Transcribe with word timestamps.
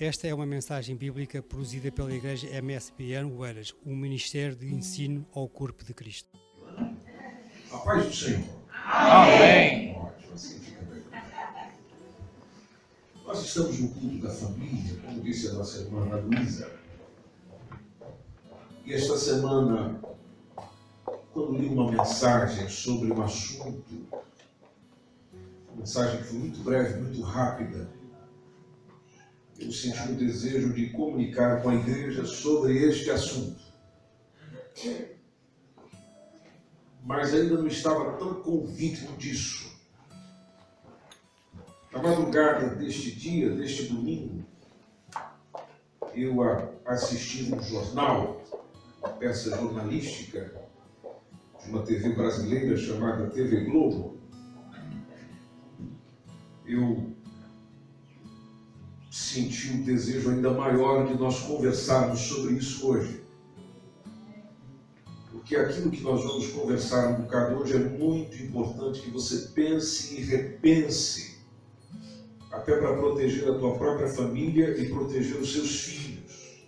Esta 0.00 0.26
é 0.26 0.34
uma 0.34 0.44
mensagem 0.44 0.96
bíblica 0.96 1.40
produzida 1.40 1.92
pela 1.92 2.12
Igreja 2.12 2.48
MSBN 2.60 3.32
Oeiras, 3.38 3.72
um 3.86 3.94
Ministério 3.94 4.56
de 4.56 4.66
Ensino 4.66 5.24
ao 5.32 5.48
Corpo 5.48 5.84
de 5.84 5.94
Cristo. 5.94 6.28
A 7.70 7.78
paz 7.78 8.04
do 8.04 8.12
Senhor. 8.12 8.42
Amém. 8.72 9.94
Ótimo, 9.94 10.34
assim 10.34 10.58
fica 10.58 10.82
bem. 10.82 11.00
Nós 13.24 13.44
estamos 13.44 13.78
no 13.78 13.88
culto 13.90 14.18
da 14.18 14.30
família, 14.30 14.96
como 14.96 15.20
disse 15.20 15.46
a 15.46 15.52
nossa 15.52 15.82
irmã 15.82 16.02
Ana 16.02 16.16
Luísa. 16.16 16.72
E 18.84 18.92
esta 18.92 19.16
semana, 19.16 20.00
quando 21.32 21.56
li 21.56 21.68
uma 21.68 21.92
mensagem 21.92 22.68
sobre 22.68 23.12
um 23.12 23.22
assunto, 23.22 24.08
uma 25.68 25.76
mensagem 25.76 26.18
que 26.18 26.24
foi 26.24 26.38
muito 26.40 26.58
breve, 26.64 27.00
muito 27.00 27.22
rápida, 27.22 27.88
eu 29.58 29.70
senti 29.70 30.10
o 30.10 30.14
desejo 30.14 30.72
de 30.72 30.90
comunicar 30.90 31.62
com 31.62 31.70
a 31.70 31.74
igreja 31.74 32.24
sobre 32.24 32.76
este 32.76 33.10
assunto. 33.10 33.62
Mas 37.04 37.32
ainda 37.34 37.58
não 37.58 37.66
estava 37.66 38.16
tão 38.18 38.42
convicto 38.42 39.12
disso. 39.14 39.72
Na 41.92 42.02
madrugada 42.02 42.74
deste 42.74 43.12
dia, 43.12 43.50
deste 43.50 43.84
domingo, 43.84 44.44
eu 46.12 46.42
assisti 46.84 47.52
um 47.52 47.62
jornal, 47.62 48.42
uma 48.98 49.10
peça 49.10 49.50
jornalística 49.50 50.52
de 51.62 51.70
uma 51.70 51.82
TV 51.82 52.14
brasileira 52.14 52.76
chamada 52.76 53.30
TV 53.30 53.64
Globo. 53.64 54.18
Eu 56.66 57.14
senti 59.14 59.70
um 59.70 59.82
desejo 59.82 60.28
ainda 60.28 60.50
maior 60.50 61.06
de 61.06 61.14
nós 61.14 61.38
conversarmos 61.38 62.18
sobre 62.18 62.54
isso 62.54 62.88
hoje. 62.88 63.22
Porque 65.30 65.54
aquilo 65.54 65.88
que 65.88 66.02
nós 66.02 66.24
vamos 66.24 66.48
conversar 66.48 67.10
um 67.10 67.22
bocado 67.22 67.54
hoje 67.54 67.76
é 67.76 67.78
muito 67.78 68.36
importante 68.42 69.02
que 69.02 69.10
você 69.12 69.52
pense 69.54 70.16
e 70.16 70.20
repense, 70.20 71.38
até 72.50 72.76
para 72.76 72.96
proteger 72.96 73.48
a 73.48 73.56
tua 73.56 73.78
própria 73.78 74.08
família 74.08 74.76
e 74.76 74.88
proteger 74.88 75.36
os 75.36 75.52
seus 75.52 75.82
filhos. 75.82 76.64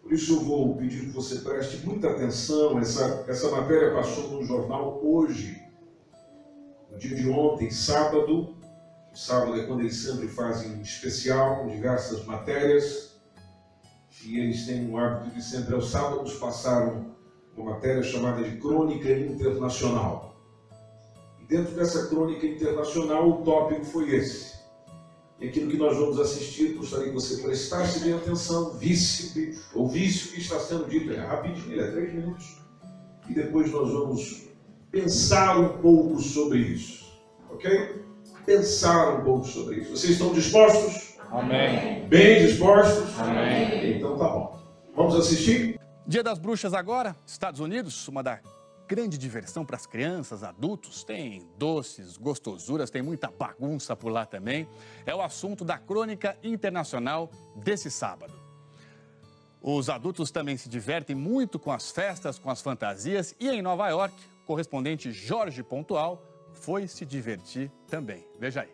Por 0.00 0.12
isso 0.12 0.34
eu 0.34 0.40
vou 0.40 0.76
pedir 0.76 1.00
que 1.00 1.10
você 1.10 1.40
preste 1.40 1.84
muita 1.84 2.10
atenção. 2.10 2.78
Essa, 2.78 3.24
essa 3.26 3.50
matéria 3.50 3.92
passou 3.92 4.30
no 4.30 4.44
jornal 4.44 5.00
hoje, 5.04 5.60
no 6.92 6.96
dia 6.96 7.16
de 7.16 7.28
ontem, 7.28 7.72
sábado, 7.72 8.61
o 9.12 9.16
sábado 9.16 9.60
é 9.60 9.66
quando 9.66 9.80
eles 9.80 9.96
sempre 9.96 10.26
fazem 10.26 10.80
especial 10.80 11.58
com 11.58 11.68
diversas 11.68 12.24
matérias. 12.24 13.12
E 14.24 14.38
eles 14.38 14.64
têm 14.64 14.88
um 14.88 14.96
hábito 14.96 15.34
de 15.34 15.42
sempre 15.42 15.74
aos 15.74 15.90
sábados 15.90 16.34
passaram 16.34 17.12
uma 17.56 17.72
matéria 17.72 18.02
chamada 18.02 18.42
de 18.42 18.56
Crônica 18.56 19.10
Internacional. 19.10 20.34
E 21.40 21.44
dentro 21.44 21.74
dessa 21.74 22.06
crônica 22.06 22.46
internacional, 22.46 23.28
o 23.28 23.44
tópico 23.44 23.84
foi 23.84 24.14
esse. 24.14 24.52
E 25.38 25.48
aquilo 25.48 25.70
que 25.70 25.76
nós 25.76 25.96
vamos 25.96 26.18
assistir, 26.18 26.74
gostaria 26.74 27.08
que 27.08 27.14
você 27.14 27.42
prestasse 27.42 28.00
bem 28.00 28.14
atenção, 28.14 28.70
visse, 28.78 29.58
o 29.74 29.88
que 29.88 30.40
está 30.40 30.58
sendo 30.60 30.88
dito. 30.88 31.12
É 31.12 31.18
rapidinho, 31.18 31.80
é 31.80 31.90
três 31.90 32.14
minutos. 32.14 32.62
E 33.28 33.34
depois 33.34 33.70
nós 33.70 33.90
vamos 33.90 34.48
pensar 34.90 35.58
um 35.58 35.80
pouco 35.80 36.20
sobre 36.20 36.60
isso. 36.60 37.12
Ok? 37.50 38.02
Pensar 38.44 39.16
um 39.16 39.24
pouco 39.24 39.46
sobre 39.46 39.76
isso. 39.76 39.90
Vocês 39.96 40.12
estão 40.12 40.32
dispostos? 40.32 41.18
Amém. 41.30 42.06
Bem 42.08 42.46
dispostos? 42.46 43.18
Amém. 43.18 43.96
Então 43.96 44.18
tá 44.18 44.28
bom. 44.28 44.60
Vamos 44.94 45.16
assistir? 45.16 45.80
Dia 46.06 46.22
das 46.22 46.38
Bruxas 46.38 46.74
agora, 46.74 47.16
Estados 47.26 47.60
Unidos, 47.60 48.06
uma 48.08 48.22
da 48.22 48.40
grande 48.88 49.16
diversão 49.16 49.64
para 49.64 49.76
as 49.76 49.86
crianças, 49.86 50.42
adultos, 50.42 51.04
tem 51.04 51.48
doces, 51.56 52.16
gostosuras, 52.16 52.90
tem 52.90 53.00
muita 53.00 53.30
bagunça 53.30 53.96
por 53.96 54.10
lá 54.10 54.26
também. 54.26 54.68
É 55.06 55.14
o 55.14 55.22
assunto 55.22 55.64
da 55.64 55.78
crônica 55.78 56.36
internacional 56.42 57.30
desse 57.56 57.90
sábado. 57.90 58.34
Os 59.62 59.88
adultos 59.88 60.30
também 60.30 60.56
se 60.56 60.68
divertem 60.68 61.14
muito 61.14 61.58
com 61.58 61.70
as 61.70 61.90
festas, 61.90 62.38
com 62.38 62.50
as 62.50 62.60
fantasias 62.60 63.34
e 63.38 63.48
em 63.48 63.62
Nova 63.62 63.88
York, 63.88 64.14
correspondente 64.44 65.12
Jorge 65.12 65.62
Pontual 65.62 66.31
foi 66.62 66.86
se 66.86 67.04
divertir 67.04 67.70
também. 67.88 68.24
Veja 68.38 68.62
aí. 68.62 68.70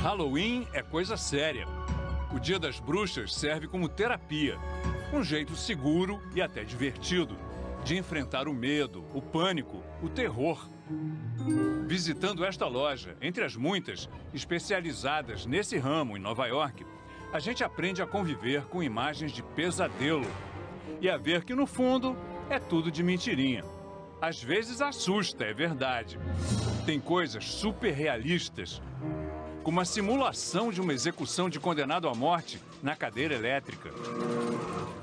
Halloween 0.00 0.66
é 0.72 0.80
coisa 0.80 1.16
séria. 1.16 1.66
O 2.32 2.38
Dia 2.38 2.58
das 2.58 2.78
Bruxas 2.78 3.34
serve 3.34 3.66
como 3.66 3.88
terapia, 3.88 4.56
um 5.12 5.22
jeito 5.22 5.54
seguro 5.56 6.20
e 6.34 6.40
até 6.40 6.62
divertido 6.62 7.36
de 7.84 7.96
enfrentar 7.96 8.46
o 8.46 8.54
medo, 8.54 9.04
o 9.12 9.20
pânico, 9.20 9.82
o 10.00 10.08
terror. 10.08 10.68
Visitando 11.86 12.44
esta 12.44 12.66
loja, 12.66 13.16
entre 13.20 13.44
as 13.44 13.56
muitas 13.56 14.08
especializadas 14.32 15.46
nesse 15.46 15.76
ramo 15.78 16.16
em 16.16 16.20
Nova 16.20 16.46
York, 16.46 16.86
a 17.32 17.40
gente 17.40 17.64
aprende 17.64 18.00
a 18.00 18.06
conviver 18.06 18.66
com 18.66 18.82
imagens 18.82 19.32
de 19.32 19.42
pesadelo 19.42 20.26
e 21.00 21.10
a 21.10 21.16
ver 21.16 21.44
que 21.44 21.54
no 21.54 21.66
fundo 21.66 22.16
é 22.48 22.60
tudo 22.60 22.90
de 22.90 23.02
mentirinha. 23.02 23.81
Às 24.22 24.40
vezes 24.40 24.80
assusta, 24.80 25.42
é 25.42 25.52
verdade. 25.52 26.16
Tem 26.86 27.00
coisas 27.00 27.44
super 27.44 27.92
realistas, 27.92 28.80
como 29.64 29.80
a 29.80 29.84
simulação 29.84 30.70
de 30.70 30.80
uma 30.80 30.92
execução 30.92 31.50
de 31.50 31.58
condenado 31.58 32.08
à 32.08 32.14
morte 32.14 32.60
na 32.80 32.94
cadeira 32.94 33.34
elétrica. 33.34 33.90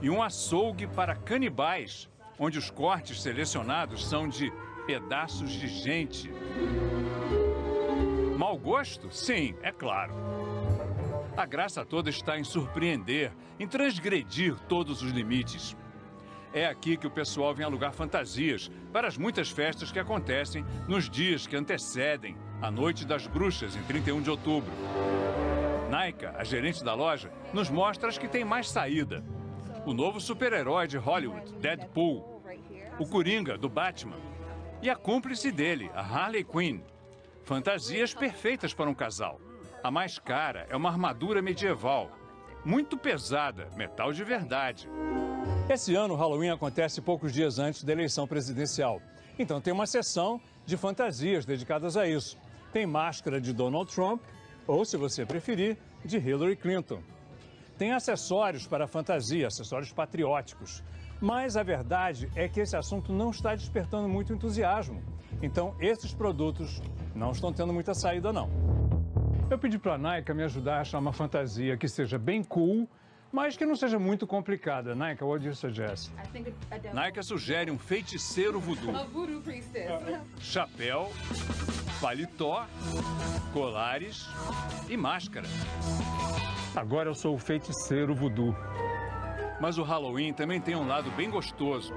E 0.01 0.09
um 0.09 0.23
açougue 0.23 0.87
para 0.87 1.17
canibais, 1.17 2.07
onde 2.39 2.57
os 2.57 2.71
cortes 2.71 3.21
selecionados 3.21 4.07
são 4.07 4.25
de 4.25 4.53
pedaços 4.87 5.51
de 5.51 5.67
gente. 5.67 6.31
Mau 8.37 8.57
gosto? 8.57 9.13
Sim, 9.13 9.53
é 9.61 9.73
claro. 9.73 10.13
A 11.35 11.45
graça 11.45 11.83
toda 11.83 12.09
está 12.09 12.39
em 12.39 12.45
surpreender, 12.45 13.33
em 13.59 13.67
transgredir 13.67 14.55
todos 14.69 15.01
os 15.01 15.11
limites. 15.11 15.75
É 16.51 16.65
aqui 16.65 16.97
que 16.97 17.05
o 17.05 17.11
pessoal 17.11 17.53
vem 17.53 17.65
alugar 17.65 17.93
fantasias 17.93 18.71
para 18.91 19.07
as 19.07 19.17
muitas 19.17 19.51
festas 19.51 19.91
que 19.91 19.99
acontecem 19.99 20.65
nos 20.87 21.07
dias 21.07 21.45
que 21.45 21.55
antecedem 21.55 22.35
a 22.61 22.71
Noite 22.71 23.05
das 23.05 23.27
Bruxas, 23.27 23.75
em 23.75 23.83
31 23.83 24.21
de 24.21 24.31
outubro. 24.31 24.71
Naika, 25.89 26.35
a 26.37 26.43
gerente 26.43 26.83
da 26.83 26.93
loja, 26.93 27.31
nos 27.53 27.69
mostra 27.69 28.09
as 28.09 28.17
que 28.17 28.27
tem 28.27 28.43
mais 28.43 28.69
saída. 28.69 29.23
O 29.85 29.93
novo 29.93 30.19
super-herói 30.19 30.87
de 30.87 30.97
Hollywood, 30.97 31.53
Deadpool. 31.53 32.43
O 32.97 33.07
Coringa, 33.07 33.57
do 33.57 33.69
Batman. 33.69 34.17
E 34.81 34.89
a 34.89 34.95
cúmplice 34.95 35.51
dele, 35.51 35.91
a 35.93 36.01
Harley 36.01 36.43
Quinn. 36.43 36.81
Fantasias 37.43 38.13
perfeitas 38.13 38.73
para 38.73 38.89
um 38.89 38.93
casal. 38.93 39.39
A 39.83 39.89
mais 39.89 40.17
cara 40.19 40.67
é 40.69 40.75
uma 40.75 40.89
armadura 40.89 41.41
medieval. 41.41 42.11
Muito 42.65 42.97
pesada, 42.97 43.67
metal 43.75 44.11
de 44.11 44.23
verdade. 44.23 44.89
Esse 45.69 45.95
ano, 45.95 46.13
o 46.13 46.17
Halloween 46.17 46.49
acontece 46.49 47.01
poucos 47.01 47.31
dias 47.31 47.57
antes 47.57 47.83
da 47.83 47.93
eleição 47.93 48.27
presidencial. 48.27 49.01
Então 49.37 49.61
tem 49.61 49.71
uma 49.71 49.87
sessão 49.87 50.41
de 50.65 50.75
fantasias 50.75 51.45
dedicadas 51.45 51.95
a 51.95 52.07
isso. 52.07 52.37
Tem 52.73 52.85
máscara 52.85 53.39
de 53.39 53.53
Donald 53.53 53.93
Trump, 53.93 54.21
ou, 54.67 54.83
se 54.83 54.97
você 54.97 55.25
preferir, 55.25 55.77
de 56.03 56.17
Hillary 56.17 56.55
Clinton. 56.55 57.01
Tem 57.77 57.93
acessórios 57.93 58.67
para 58.67 58.87
fantasia, 58.87 59.47
acessórios 59.47 59.91
patrióticos. 59.91 60.83
Mas 61.21 61.55
a 61.55 61.63
verdade 61.63 62.29
é 62.35 62.47
que 62.47 62.59
esse 62.59 62.75
assunto 62.75 63.11
não 63.13 63.31
está 63.31 63.55
despertando 63.55 64.07
muito 64.07 64.33
entusiasmo. 64.33 65.01
Então, 65.41 65.75
esses 65.79 66.13
produtos 66.13 66.81
não 67.15 67.31
estão 67.31 67.53
tendo 67.53 67.73
muita 67.73 67.93
saída, 67.93 68.33
não. 68.33 68.49
Eu 69.49 69.57
pedi 69.57 69.79
para 69.79 69.95
a 69.95 69.97
Nike 69.97 70.33
me 70.33 70.43
ajudar 70.43 70.77
a 70.77 70.81
achar 70.81 70.99
uma 70.99 71.11
fantasia 71.11 71.75
que 71.75 71.87
seja 71.87 72.17
bem 72.17 72.43
cool 72.43 72.87
mas 73.31 73.55
que 73.55 73.65
não 73.65 73.75
seja 73.75 73.99
muito 73.99 74.25
complicada. 74.25 74.95
Naika, 74.95 75.25
what 75.25 75.43
do 75.43 75.49
you 75.49 75.55
suggest? 75.55 76.11
Naika 76.93 77.21
sugere 77.21 77.69
um 77.69 77.77
feiticeiro 77.77 78.59
voodoo. 78.59 78.95
A 78.95 79.03
voodoo 79.03 79.41
priestess. 79.41 79.87
Chapéu, 80.39 81.11
paletó, 82.01 82.65
colares 83.53 84.27
e 84.89 84.97
máscara. 84.97 85.47
Agora 86.75 87.09
eu 87.09 87.15
sou 87.15 87.35
o 87.35 87.37
feiticeiro 87.37 88.15
voodoo. 88.15 88.55
Mas 89.61 89.77
o 89.77 89.83
Halloween 89.83 90.33
também 90.33 90.59
tem 90.61 90.75
um 90.75 90.87
lado 90.87 91.11
bem 91.11 91.29
gostoso. 91.29 91.93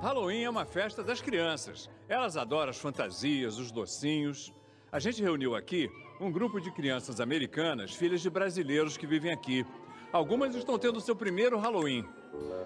Halloween 0.00 0.44
é 0.44 0.50
uma 0.50 0.64
festa 0.64 1.02
das 1.02 1.20
crianças. 1.20 1.90
Elas 2.08 2.36
adoram 2.36 2.70
as 2.70 2.78
fantasias, 2.78 3.58
os 3.58 3.70
docinhos. 3.70 4.52
A 4.96 4.98
gente 4.98 5.22
reuniu 5.22 5.54
aqui 5.54 5.90
um 6.18 6.32
grupo 6.32 6.58
de 6.58 6.70
crianças 6.70 7.20
americanas, 7.20 7.94
filhas 7.94 8.22
de 8.22 8.30
brasileiros 8.30 8.96
que 8.96 9.06
vivem 9.06 9.30
aqui. 9.30 9.62
Algumas 10.10 10.54
estão 10.54 10.78
tendo 10.78 11.02
seu 11.02 11.14
primeiro 11.14 11.58
Halloween. 11.58 12.02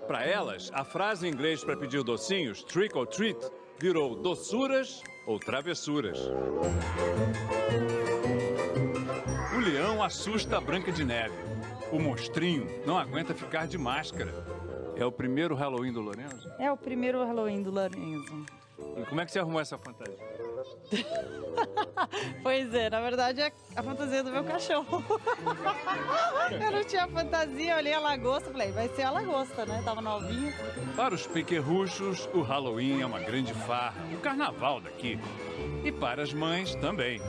Para 0.07 0.25
elas, 0.25 0.71
a 0.73 0.85
frase 0.85 1.27
em 1.27 1.33
inglês 1.33 1.65
para 1.65 1.77
pedir 1.77 2.05
docinhos, 2.05 2.63
trick 2.63 2.97
or 2.97 3.05
treat, 3.05 3.37
virou 3.81 4.15
doçuras 4.15 5.03
ou 5.27 5.41
travessuras. 5.41 6.21
O 9.53 9.59
leão 9.59 10.01
assusta 10.01 10.59
a 10.59 10.61
Branca 10.61 10.93
de 10.93 11.05
Neve. 11.05 11.35
O 11.91 11.99
monstrinho 11.99 12.65
não 12.87 12.97
aguenta 12.97 13.35
ficar 13.35 13.67
de 13.67 13.77
máscara. 13.77 14.60
É 15.01 15.07
o 15.07 15.11
primeiro 15.11 15.55
Halloween 15.55 15.93
do 15.95 16.03
Lorenzo? 16.03 16.53
É 16.59 16.71
o 16.71 16.77
primeiro 16.77 17.25
Halloween 17.25 17.63
do 17.63 17.71
Lorenzo. 17.71 18.45
E 18.99 19.03
como 19.07 19.19
é 19.23 19.25
que 19.25 19.33
você 19.33 19.39
arrumou 19.39 19.59
essa 19.59 19.79
fantasia? 19.79 20.15
pois 22.43 22.75
é, 22.75 22.91
na 22.91 23.01
verdade 23.01 23.41
é 23.41 23.51
a 23.75 23.83
fantasia 23.83 24.23
do 24.23 24.31
meu 24.31 24.45
cachorro. 24.45 25.03
eu 26.53 26.71
não 26.71 26.85
tinha 26.85 27.09
fantasia, 27.09 27.77
olhei 27.77 27.95
a 27.95 28.01
lagosta, 28.01 28.51
falei, 28.51 28.73
vai 28.73 28.89
ser 28.91 29.05
a 29.05 29.11
lagosta, 29.11 29.65
né? 29.65 29.81
Tava 29.83 30.03
novinha. 30.03 30.53
Para 30.95 31.15
os 31.15 31.27
pequerruchos, 31.27 32.29
o 32.35 32.43
Halloween 32.43 33.01
é 33.01 33.07
uma 33.07 33.21
grande 33.21 33.55
farra, 33.55 34.05
o 34.13 34.19
carnaval 34.19 34.83
daqui. 34.83 35.19
E 35.83 35.91
para 35.91 36.23
as 36.23 36.35
mães 36.35 36.75
também. 36.75 37.23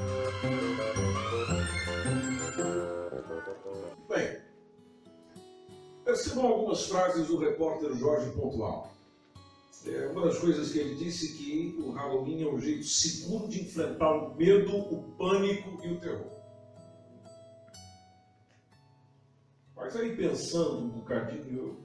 Percebam 6.11 6.45
algumas 6.45 6.87
frases 6.87 7.27
do 7.27 7.37
repórter 7.37 7.95
Jorge 7.95 8.31
Pontual. 8.31 8.91
É, 9.85 10.07
uma 10.07 10.25
das 10.25 10.37
coisas 10.37 10.71
que 10.71 10.79
ele 10.79 10.95
disse 10.95 11.37
que 11.37 11.75
o 11.79 11.91
Halloween 11.91 12.43
é 12.43 12.47
um 12.47 12.59
jeito 12.59 12.83
seguro 12.83 13.47
de 13.47 13.61
enfrentar 13.61 14.11
o 14.11 14.35
medo, 14.35 14.75
o 14.75 15.03
pânico 15.13 15.79
e 15.83 15.93
o 15.93 15.99
terror. 15.99 16.41
Mas 19.75 19.95
aí 19.95 20.15
pensando 20.15 20.79
um 20.79 20.89
bocadinho, 20.89 21.57
eu, 21.57 21.77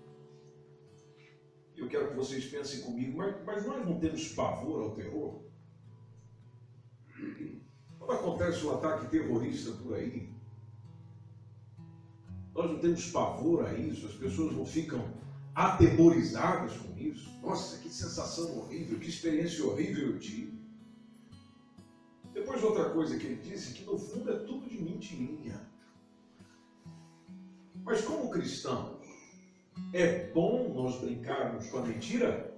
eu 1.84 1.88
quero 1.88 2.08
que 2.08 2.17
vocês 2.17 2.44
pensem 2.46 2.81
comigo, 2.81 3.17
mas, 3.17 3.34
mas 3.44 3.64
nós 3.64 3.87
não 3.87 3.99
temos 4.00 4.28
pavor 4.31 4.82
ao 4.82 4.90
terror? 4.90 5.40
Quando 7.99 8.12
acontece 8.12 8.67
um 8.67 8.75
ataque 8.75 9.08
terrorista 9.08 9.70
por 9.82 9.94
aí, 9.94 10.36
nós 12.56 12.70
não 12.70 12.79
temos 12.79 13.11
pavor 13.11 13.67
a 13.67 13.75
isso, 13.75 14.06
as 14.06 14.14
pessoas 14.14 14.56
não 14.56 14.64
ficam 14.64 15.12
atemorizadas 15.55 16.76
com 16.79 16.97
isso. 16.99 17.31
Nossa, 17.43 17.79
que 17.79 17.91
sensação 17.91 18.58
horrível, 18.58 18.99
que 18.99 19.08
experiência 19.08 19.64
horrível 19.64 20.12
eu 20.12 20.19
tive. 20.19 20.56
Depois, 22.32 22.62
outra 22.62 22.91
coisa 22.91 23.17
que 23.19 23.26
ele 23.26 23.37
disse, 23.43 23.75
que 23.75 23.85
no 23.85 23.99
fundo 23.99 24.31
é 24.31 24.37
tudo 24.37 24.69
de 24.69 24.81
mentirinha. 24.81 25.61
Mas 27.85 28.03
como 28.03 28.31
cristãos, 28.31 29.06
é 29.93 30.31
bom 30.32 30.73
nós 30.75 31.00
brincarmos 31.00 31.69
com 31.69 31.79
a 31.79 31.82
mentira? 31.82 32.55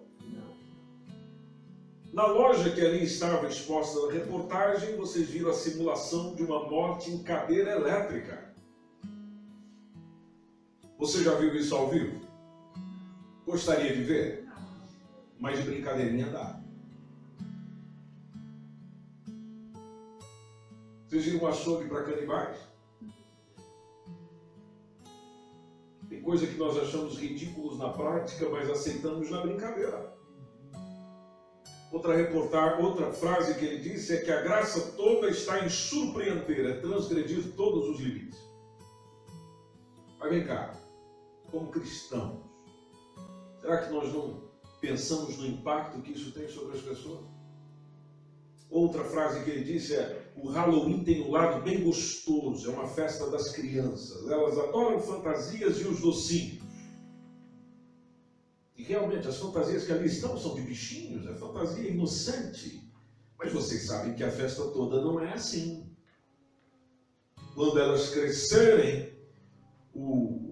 Na 2.13 2.27
loja 2.27 2.71
que 2.71 2.81
ali 2.81 3.05
estava 3.05 3.47
exposta 3.47 4.07
na 4.07 4.13
reportagem, 4.13 4.97
vocês 4.97 5.29
viram 5.29 5.51
a 5.51 5.55
simulação 5.55 6.35
de 6.35 6.43
uma 6.43 6.69
morte 6.69 7.11
em 7.11 7.23
cadeira 7.23 7.73
elétrica. 7.73 8.49
Você 10.99 11.23
já 11.23 11.35
viu 11.37 11.55
isso 11.55 11.77
ao 11.77 11.89
vivo? 11.89 12.21
Gostaria 13.47 13.95
de 13.95 14.03
ver? 14.03 14.49
Mas 15.39 15.57
de 15.59 15.71
brincadeirinha 15.71 16.27
dá. 16.27 16.61
Vocês 21.07 21.25
viram 21.25 21.45
um 21.45 21.47
açougue 21.47 21.89
para 21.89 22.03
canibais? 22.03 22.59
Tem 26.09 26.21
coisa 26.21 26.47
que 26.47 26.59
nós 26.59 26.77
achamos 26.77 27.17
ridículos 27.17 27.79
na 27.79 27.91
prática, 27.91 28.49
mas 28.49 28.69
aceitamos 28.69 29.31
na 29.31 29.41
brincadeira. 29.41 30.19
Outra 31.93 32.17
reportagem, 32.17 32.85
outra 32.85 33.13
frase 33.13 33.55
que 33.55 33.65
ele 33.65 33.79
disse 33.79 34.17
é 34.17 34.21
que 34.21 34.33
a 34.33 34.43
graça 34.43 34.93
toda 34.97 35.31
está 35.31 35.65
em 35.65 35.69
surpreender, 35.69 36.67
é 36.67 36.81
transgredir 36.81 37.55
todos 37.55 37.89
os 37.89 38.01
limites. 38.01 38.39
Mas 40.19 40.31
vem 40.31 40.45
cá, 40.45 40.78
como 41.51 41.71
cristãos, 41.71 42.45
será 43.61 43.85
que 43.85 43.93
nós 43.93 44.13
não 44.13 44.49
pensamos 44.81 45.37
no 45.39 45.47
impacto 45.47 46.03
que 46.03 46.13
isso 46.13 46.33
tem 46.33 46.49
sobre 46.49 46.77
as 46.77 46.83
pessoas? 46.83 47.27
Outra 48.71 49.03
frase 49.05 49.45
que 49.45 49.51
ele 49.51 49.65
disse 49.65 49.95
é: 49.95 50.31
o 50.37 50.49
Halloween 50.49 51.03
tem 51.03 51.23
um 51.23 51.31
lado 51.31 51.63
bem 51.63 51.83
gostoso, 51.83 52.71
é 52.71 52.75
uma 52.75 52.87
festa 52.87 53.31
das 53.31 53.51
crianças. 53.53 54.29
Elas 54.29 54.59
adoram 54.59 55.01
fantasias 55.01 55.81
e 55.81 55.85
os 55.85 56.01
docinhos. 56.01 56.63
E 58.77 58.83
realmente 58.83 59.27
as 59.27 59.39
fantasias 59.39 59.85
que 59.85 59.93
ali 59.93 60.07
estão 60.07 60.37
são 60.37 60.55
de 60.55 60.63
bichinhos, 60.63 61.27
é 61.27 61.35
fantasia 61.35 61.91
inocente. 61.91 62.89
Mas 63.39 63.53
vocês 63.53 63.87
sabem 63.87 64.15
que 64.15 64.23
a 64.23 64.31
festa 64.31 64.63
toda 64.69 65.01
não 65.01 65.19
é 65.19 65.33
assim. 65.33 65.89
Quando 67.55 67.79
elas 67.79 68.11
crescerem, 68.11 69.17
o, 69.95 70.48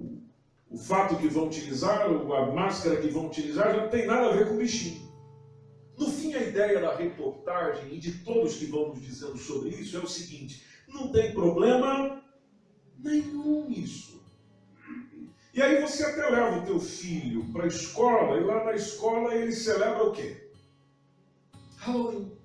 o 0.76 0.78
fato 0.78 1.16
que 1.16 1.26
vão 1.26 1.46
utilizar, 1.46 2.02
a 2.02 2.52
máscara 2.52 3.00
que 3.00 3.08
vão 3.08 3.28
utilizar, 3.28 3.74
já 3.74 3.82
não 3.84 3.88
tem 3.88 4.06
nada 4.06 4.26
a 4.26 4.36
ver 4.36 4.46
com 4.46 4.58
bichinho. 4.58 5.10
No 5.98 6.10
fim, 6.10 6.34
a 6.34 6.42
ideia 6.42 6.78
da 6.78 6.94
reportagem 6.94 7.94
e 7.94 7.98
de 7.98 8.18
todos 8.18 8.56
que 8.56 8.66
vão 8.66 8.90
nos 8.90 9.00
dizendo 9.00 9.38
sobre 9.38 9.70
isso 9.70 9.96
é 9.96 10.00
o 10.00 10.06
seguinte: 10.06 10.62
não 10.86 11.10
tem 11.10 11.32
problema 11.32 12.22
nenhum 12.98 13.70
isso. 13.70 14.22
E 15.54 15.62
aí 15.62 15.80
você 15.80 16.04
até 16.04 16.28
leva 16.28 16.58
o 16.58 16.66
teu 16.66 16.78
filho 16.78 17.50
para 17.54 17.64
a 17.64 17.68
escola 17.68 18.38
e 18.38 18.44
lá 18.44 18.62
na 18.64 18.74
escola 18.74 19.34
ele 19.34 19.52
celebra 19.52 20.04
o 20.04 20.12
quê? 20.12 20.50
Halloween. 21.78 22.35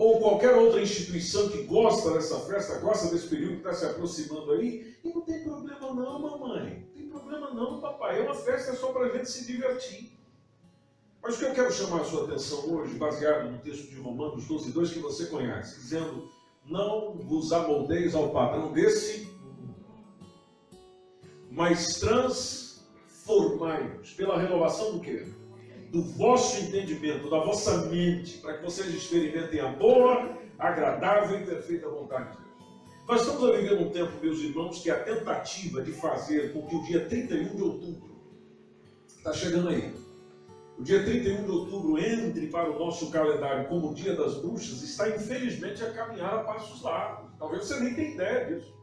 Ou 0.00 0.18
qualquer 0.18 0.54
outra 0.54 0.80
instituição 0.80 1.50
que 1.50 1.64
gosta 1.64 2.12
dessa 2.12 2.40
festa, 2.40 2.78
gosta 2.78 3.10
desse 3.10 3.28
período 3.28 3.60
que 3.60 3.68
está 3.68 3.74
se 3.74 3.84
aproximando 3.84 4.52
aí, 4.52 4.96
e 5.04 5.10
não 5.10 5.20
tem 5.20 5.44
problema 5.44 5.92
não, 5.92 6.18
mamãe. 6.18 6.86
Não 6.86 6.94
tem 6.94 7.06
problema 7.06 7.50
não, 7.50 7.82
papai. 7.82 8.18
É 8.18 8.22
uma 8.22 8.34
festa 8.34 8.74
só 8.74 8.92
para 8.92 9.04
a 9.04 9.10
gente 9.10 9.30
se 9.30 9.46
divertir. 9.46 10.10
Mas 11.22 11.34
o 11.34 11.38
que 11.38 11.44
eu 11.44 11.52
quero 11.52 11.70
chamar 11.70 12.00
a 12.00 12.04
sua 12.04 12.24
atenção 12.24 12.60
hoje, 12.70 12.94
baseado 12.94 13.50
no 13.50 13.58
texto 13.58 13.90
de 13.90 14.00
Romanos 14.00 14.46
12, 14.46 14.72
2, 14.72 14.90
que 14.90 15.00
você 15.00 15.26
conhece, 15.26 15.78
dizendo: 15.78 16.30
Não 16.64 17.18
vos 17.18 17.52
amoldeis 17.52 18.14
ao 18.14 18.30
padrão 18.30 18.72
desse, 18.72 19.28
mas 21.50 22.00
transformai-vos 22.00 24.14
pela 24.14 24.38
renovação 24.38 24.92
do 24.92 25.00
quê? 25.00 25.26
Do 25.90 26.02
vosso 26.02 26.60
entendimento, 26.60 27.28
da 27.28 27.40
vossa 27.40 27.86
mente, 27.86 28.38
para 28.38 28.58
que 28.58 28.64
vocês 28.64 28.88
experimentem 28.94 29.60
a 29.60 29.72
boa, 29.72 30.38
agradável 30.58 31.40
e 31.40 31.44
perfeita 31.44 31.88
vontade 31.88 32.30
de 32.30 32.36
Deus. 32.36 32.50
Nós 33.08 33.20
estamos 33.22 33.44
a 33.44 33.56
viver 33.56 33.78
um 33.78 33.90
tempo, 33.90 34.12
meus 34.22 34.38
irmãos, 34.38 34.82
que 34.82 34.90
a 34.90 35.02
tentativa 35.02 35.82
de 35.82 35.92
fazer 35.92 36.52
com 36.52 36.66
que 36.66 36.76
o 36.76 36.82
dia 36.84 37.06
31 37.06 37.56
de 37.56 37.62
outubro 37.62 38.10
está 39.18 39.32
chegando 39.32 39.68
aí 39.68 40.00
o 40.80 40.82
dia 40.82 41.04
31 41.04 41.44
de 41.44 41.50
outubro 41.50 41.98
entre 41.98 42.46
para 42.46 42.70
o 42.70 42.78
nosso 42.78 43.10
calendário 43.10 43.68
como 43.68 43.90
o 43.90 43.94
Dia 43.94 44.16
das 44.16 44.38
Bruxas, 44.38 44.82
está 44.82 45.10
infelizmente 45.10 45.84
a 45.84 45.92
caminhar 45.92 46.32
a 46.32 46.42
passos 46.42 46.80
largos. 46.80 47.30
Talvez 47.38 47.66
você 47.66 47.80
nem 47.80 47.94
tenha 47.94 48.14
ideia 48.14 48.44
disso. 48.46 48.74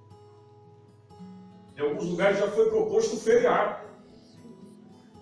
Em 1.76 1.82
alguns 1.82 2.06
lugares 2.06 2.38
já 2.38 2.48
foi 2.50 2.70
proposto 2.70 3.18
feriado. 3.18 3.87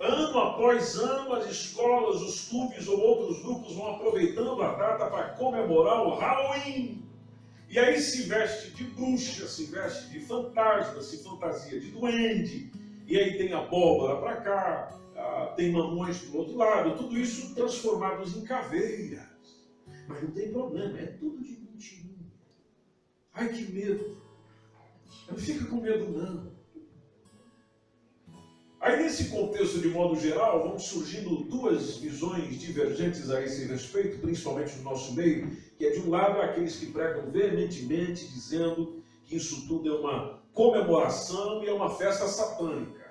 Ano 0.05 0.39
após 0.39 0.95
ano, 0.97 1.33
as 1.33 1.49
escolas, 1.49 2.21
os 2.21 2.47
clubes 2.47 2.87
ou 2.87 2.99
outros 2.99 3.41
grupos 3.41 3.75
vão 3.75 3.95
aproveitando 3.95 4.61
a 4.61 4.75
data 4.75 5.09
para 5.09 5.29
comemorar 5.29 6.05
o 6.05 6.15
Halloween. 6.15 7.03
E 7.67 7.79
aí 7.79 7.99
se 7.99 8.23
veste 8.23 8.71
de 8.71 8.83
bruxa, 8.83 9.47
se 9.47 9.65
veste 9.65 10.11
de 10.11 10.19
fantasma, 10.19 11.01
se 11.01 11.23
fantasia 11.23 11.79
de 11.79 11.89
duende. 11.89 12.71
E 13.07 13.17
aí 13.17 13.35
tem 13.37 13.51
abóbora 13.51 14.19
para 14.19 14.41
cá, 14.41 15.53
tem 15.55 15.71
mamões 15.71 16.19
do 16.21 16.37
outro 16.37 16.55
lado, 16.55 16.95
tudo 16.97 17.17
isso 17.17 17.55
transformados 17.55 18.37
em 18.37 18.43
caveiras. 18.43 19.25
Mas 20.07 20.21
não 20.21 20.31
tem 20.31 20.51
problema, 20.51 20.99
é 20.99 21.07
tudo 21.07 21.41
de 21.41 21.57
mentirinha. 21.59 22.31
Ai 23.33 23.49
que 23.49 23.71
medo. 23.71 24.21
Não 25.29 25.37
fica 25.37 25.65
com 25.65 25.77
medo 25.77 26.11
não. 26.11 26.54
Aí 28.85 28.97
nesse 29.01 29.29
contexto, 29.29 29.79
de 29.79 29.87
modo 29.87 30.15
geral, 30.15 30.61
vão 30.61 30.77
surgindo 30.77 31.37
duas 31.45 31.97
visões 31.97 32.59
divergentes 32.59 33.31
a 33.31 33.41
esse 33.41 33.65
respeito, 33.65 34.19
principalmente 34.19 34.75
no 34.77 34.83
nosso 34.83 35.15
meio, 35.15 35.49
que 35.75 35.87
é 35.87 35.89
de 35.89 36.01
um 36.01 36.11
lado 36.11 36.39
aqueles 36.39 36.75
que 36.75 36.91
pregam 36.91 37.31
veementemente 37.31 38.27
dizendo 38.27 39.01
que 39.23 39.37
isso 39.37 39.67
tudo 39.67 39.89
é 39.89 39.99
uma 39.99 40.39
comemoração 40.53 41.63
e 41.63 41.67
é 41.67 41.73
uma 41.73 41.95
festa 41.95 42.27
satânica. 42.27 43.09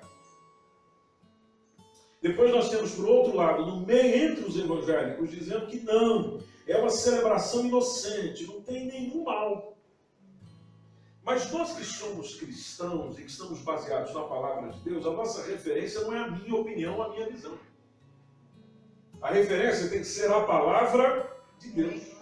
Depois 2.21 2.51
nós 2.51 2.69
temos, 2.69 2.91
por 2.91 3.09
outro 3.09 3.35
lado, 3.35 3.65
no 3.65 3.85
meio 3.85 4.31
entre 4.31 4.45
os 4.45 4.57
evangélicos, 4.57 5.29
dizendo 5.29 5.67
que 5.67 5.81
não, 5.81 6.39
é 6.65 6.77
uma 6.77 6.89
celebração 6.89 7.65
inocente, 7.65 8.47
não 8.47 8.61
tem 8.61 8.85
nenhum 8.85 9.25
mal. 9.25 9.75
Mas 11.25 11.51
nós 11.51 11.73
que 11.75 11.83
somos 11.83 12.35
cristãos 12.35 13.17
e 13.17 13.23
que 13.23 13.31
estamos 13.31 13.59
baseados 13.61 14.13
na 14.13 14.21
palavra 14.21 14.71
de 14.71 14.79
Deus, 14.81 15.07
a 15.07 15.11
nossa 15.11 15.43
referência 15.47 16.01
não 16.01 16.13
é 16.13 16.19
a 16.19 16.29
minha 16.29 16.55
opinião, 16.55 17.01
a 17.01 17.09
minha 17.09 17.27
visão. 17.27 17.57
A 19.19 19.31
referência 19.31 19.89
tem 19.89 19.99
que 19.99 20.05
ser 20.05 20.31
a 20.31 20.41
palavra 20.41 21.35
de 21.57 21.71
Deus. 21.71 22.15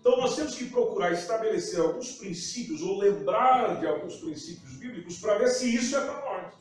Então 0.00 0.16
nós 0.16 0.34
temos 0.34 0.54
que 0.54 0.64
procurar 0.64 1.12
estabelecer 1.12 1.78
alguns 1.78 2.12
princípios 2.12 2.82
ou 2.82 2.98
lembrar 2.98 3.78
de 3.78 3.86
alguns 3.86 4.16
princípios 4.16 4.72
bíblicos 4.76 5.18
para 5.18 5.38
ver 5.38 5.48
se 5.48 5.72
isso 5.72 5.94
é 5.94 6.00
para 6.00 6.20
nós. 6.24 6.54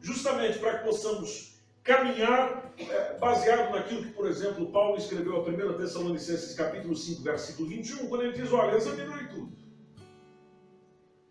Justamente 0.00 0.58
para 0.58 0.78
que 0.78 0.84
possamos 0.84 1.49
caminhar 1.82 2.72
é, 2.78 3.18
baseado 3.18 3.72
naquilo 3.72 4.04
que, 4.04 4.12
por 4.12 4.26
exemplo, 4.26 4.70
Paulo 4.70 4.96
escreveu 4.96 5.36
a 5.36 5.40
1 5.40 5.76
Tessalonicenses 5.78 6.54
capítulo 6.54 6.96
5, 6.96 7.22
versículo 7.22 7.68
21, 7.68 8.08
quando 8.08 8.22
ele 8.24 8.32
diz, 8.32 8.52
olha, 8.52 8.76
examinai 8.76 9.28
tudo. 9.28 9.56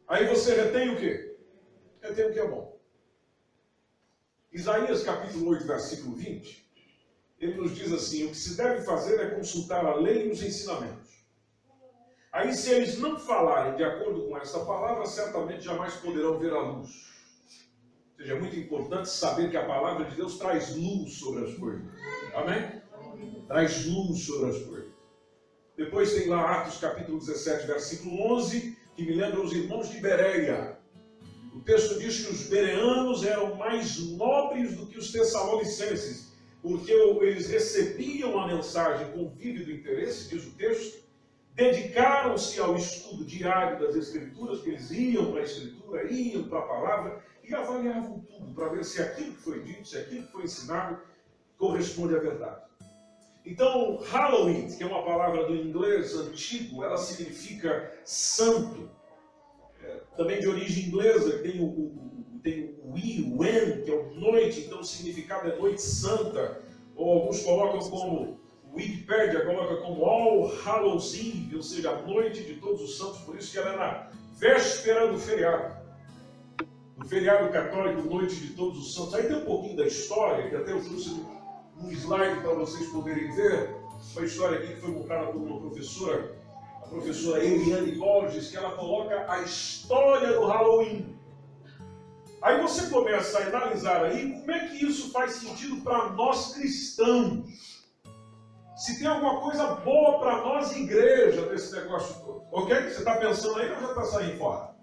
Aí 0.08 0.28
você 0.28 0.56
retém 0.56 0.90
o 0.90 0.98
quê? 0.98 1.38
Retém 2.02 2.26
o 2.26 2.34
que 2.34 2.40
é 2.40 2.48
bom. 2.48 2.80
Isaías 4.52 5.04
capítulo 5.04 5.52
8, 5.52 5.68
versículo 5.68 6.16
20, 6.16 6.68
ele 7.40 7.56
nos 7.56 7.76
diz 7.76 7.94
assim: 7.94 8.26
o 8.26 8.30
que 8.30 8.38
se 8.38 8.58
deve 8.58 8.82
fazer 8.82 9.20
é 9.20 9.30
consultar 9.30 9.86
a 9.86 9.96
lei 9.96 10.28
e 10.28 10.32
os 10.32 10.42
ensinamentos. 10.42 11.10
Aí, 12.32 12.54
se 12.54 12.72
eles 12.72 12.98
não 12.98 13.18
falarem 13.20 13.76
de 13.76 13.84
acordo 13.84 14.28
com 14.28 14.38
essa 14.38 14.64
palavra, 14.66 15.06
certamente 15.06 15.64
jamais 15.64 15.96
poderão 15.96 16.38
ver 16.38 16.54
a 16.54 16.60
luz. 16.60 16.90
Seja, 18.20 18.34
é 18.34 18.40
muito 18.40 18.60
importante 18.60 19.08
saber 19.10 19.50
que 19.50 19.56
a 19.56 19.66
palavra 19.66 20.04
de 20.04 20.18
Deus 20.18 20.38
traz 20.38 20.76
luz 20.76 21.14
sobre 21.14 21.46
as 21.46 21.54
coisas. 21.54 21.82
Amém? 22.36 22.82
Traz 23.48 23.86
luz 23.86 24.26
sobre 24.26 24.50
as 24.50 24.62
coisas. 24.62 24.90
Depois 25.78 26.12
tem 26.12 26.28
lá 26.28 26.60
Atos 26.60 26.80
capítulo 26.80 27.18
17, 27.18 27.66
versículo 27.66 28.22
11, 28.34 28.78
que 28.94 29.06
me 29.06 29.14
lembra 29.14 29.40
os 29.40 29.54
irmãos 29.54 29.90
de 29.90 30.02
Bereia. 30.02 30.78
O 31.56 31.62
texto 31.62 31.98
diz 31.98 32.26
que 32.26 32.34
os 32.34 32.48
bereanos 32.48 33.26
eram 33.26 33.56
mais 33.56 33.98
nobres 34.18 34.76
do 34.76 34.88
que 34.88 34.98
os 34.98 35.14
tessalonicenses 35.14 36.34
porque 36.62 36.92
eles 36.92 37.48
recebiam 37.48 38.38
a 38.38 38.48
mensagem 38.48 39.14
com 39.14 39.30
vívido 39.30 39.72
interesse, 39.72 40.28
diz 40.28 40.46
o 40.46 40.52
texto, 40.58 41.06
dedicaram-se 41.56 42.60
ao 42.60 42.76
estudo 42.76 43.24
diário 43.24 43.80
das 43.80 43.96
Escrituras, 43.96 44.62
que 44.62 44.72
eles 44.72 44.92
iam 44.92 45.32
para 45.32 45.40
a 45.40 45.46
Escritura, 45.46 46.12
iam 46.12 46.50
para 46.50 46.60
a 46.60 46.64
palavra 46.64 47.29
e 47.50 47.56
avaliavam 47.56 48.20
tudo 48.20 48.54
para 48.54 48.70
ver 48.70 48.86
se 48.86 49.02
aquilo 49.02 49.34
que 49.34 49.42
foi 49.42 49.64
dito, 49.64 49.88
se 49.88 49.98
aquilo 49.98 50.26
que 50.26 50.32
foi 50.32 50.44
ensinado 50.44 51.00
corresponde 51.58 52.16
à 52.16 52.20
verdade. 52.20 52.62
Então, 53.46 53.98
Halloween, 53.98 54.68
que 54.68 54.84
é 54.84 54.86
uma 54.86 55.04
palavra 55.04 55.46
do 55.46 55.56
inglês 55.56 56.16
antigo, 56.16 56.84
ela 56.84 56.98
significa 56.98 58.00
santo, 58.06 58.90
é, 59.82 60.02
também 60.16 60.40
de 60.40 60.48
origem 60.48 60.86
inglesa, 60.86 61.40
tem 61.40 61.60
o, 61.60 61.66
o 61.66 62.10
tem 62.44 62.80
o 62.84 62.98
I, 62.98 63.34
o 63.36 63.44
N, 63.44 63.82
que 63.82 63.92
é 63.92 64.04
noite, 64.14 64.62
então 64.62 64.80
o 64.80 64.84
significado 64.84 65.50
é 65.50 65.56
noite 65.58 65.82
santa, 65.82 66.62
ou 66.96 67.20
alguns 67.20 67.42
colocam 67.42 67.90
como, 67.90 68.40
Wikipedia 68.74 69.46
coloca 69.46 69.78
como 69.78 70.06
All 70.06 70.48
Hallows 70.64 71.14
Eve, 71.16 71.56
ou 71.56 71.64
seja, 71.64 71.92
a 71.92 72.02
noite 72.04 72.44
de 72.44 72.56
todos 72.56 72.82
os 72.82 72.98
santos, 72.98 73.20
por 73.22 73.36
isso 73.36 73.52
que 73.52 73.58
ela 73.58 73.74
é 73.74 73.78
na 73.78 74.10
véspera 74.38 75.12
do 75.12 75.18
feriado. 75.18 75.79
No 77.00 77.08
feriado 77.08 77.50
católico, 77.50 78.02
noite 78.10 78.36
de 78.36 78.54
todos 78.56 78.78
os 78.78 78.94
santos. 78.94 79.14
Aí 79.14 79.24
tem 79.24 79.38
um 79.38 79.46
pouquinho 79.46 79.78
da 79.78 79.88
história, 79.88 80.50
que 80.50 80.56
até 80.56 80.74
eu 80.74 80.84
trouxe 80.84 81.26
um 81.82 81.90
slide 81.92 82.42
para 82.42 82.54
vocês 82.56 82.90
poderem 82.90 83.32
ver, 83.32 83.74
uma 84.16 84.26
história 84.26 84.60
aqui 84.60 84.74
que 84.74 84.82
foi 84.82 84.92
montada 84.92 85.28
por 85.28 85.42
uma 85.42 85.62
professora, 85.62 86.36
a 86.84 86.88
professora 86.88 87.42
Eliane 87.42 87.94
Borges, 87.94 88.52
que 88.52 88.58
ela 88.58 88.72
coloca 88.72 89.32
a 89.32 89.42
história 89.42 90.34
do 90.34 90.46
Halloween. 90.46 91.18
Aí 92.42 92.62
você 92.62 92.90
começa 92.90 93.40
a 93.40 93.48
analisar 93.48 94.04
aí 94.04 94.34
como 94.34 94.52
é 94.52 94.68
que 94.68 94.86
isso 94.86 95.10
faz 95.12 95.32
sentido 95.36 95.82
para 95.82 96.10
nós 96.10 96.54
cristãos. 96.54 97.88
Se 98.76 99.00
tem 99.00 99.08
alguma 99.08 99.40
coisa 99.40 99.68
boa 99.76 100.20
para 100.20 100.42
nós, 100.42 100.76
igreja, 100.76 101.44
desse 101.44 101.74
negócio 101.76 102.14
todo. 102.26 102.44
Ok? 102.52 102.76
Você 102.76 103.00
está 103.00 103.16
pensando 103.16 103.58
aí 103.60 103.72
ou 103.72 103.80
já 103.80 103.88
está 103.88 104.04
saindo 104.04 104.38
fora? 104.38 104.76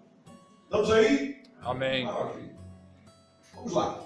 Estamos 0.65 0.91
aí? 0.91 1.36
Amém. 1.67 2.09
Vamos 3.55 3.73
lá. 3.73 4.01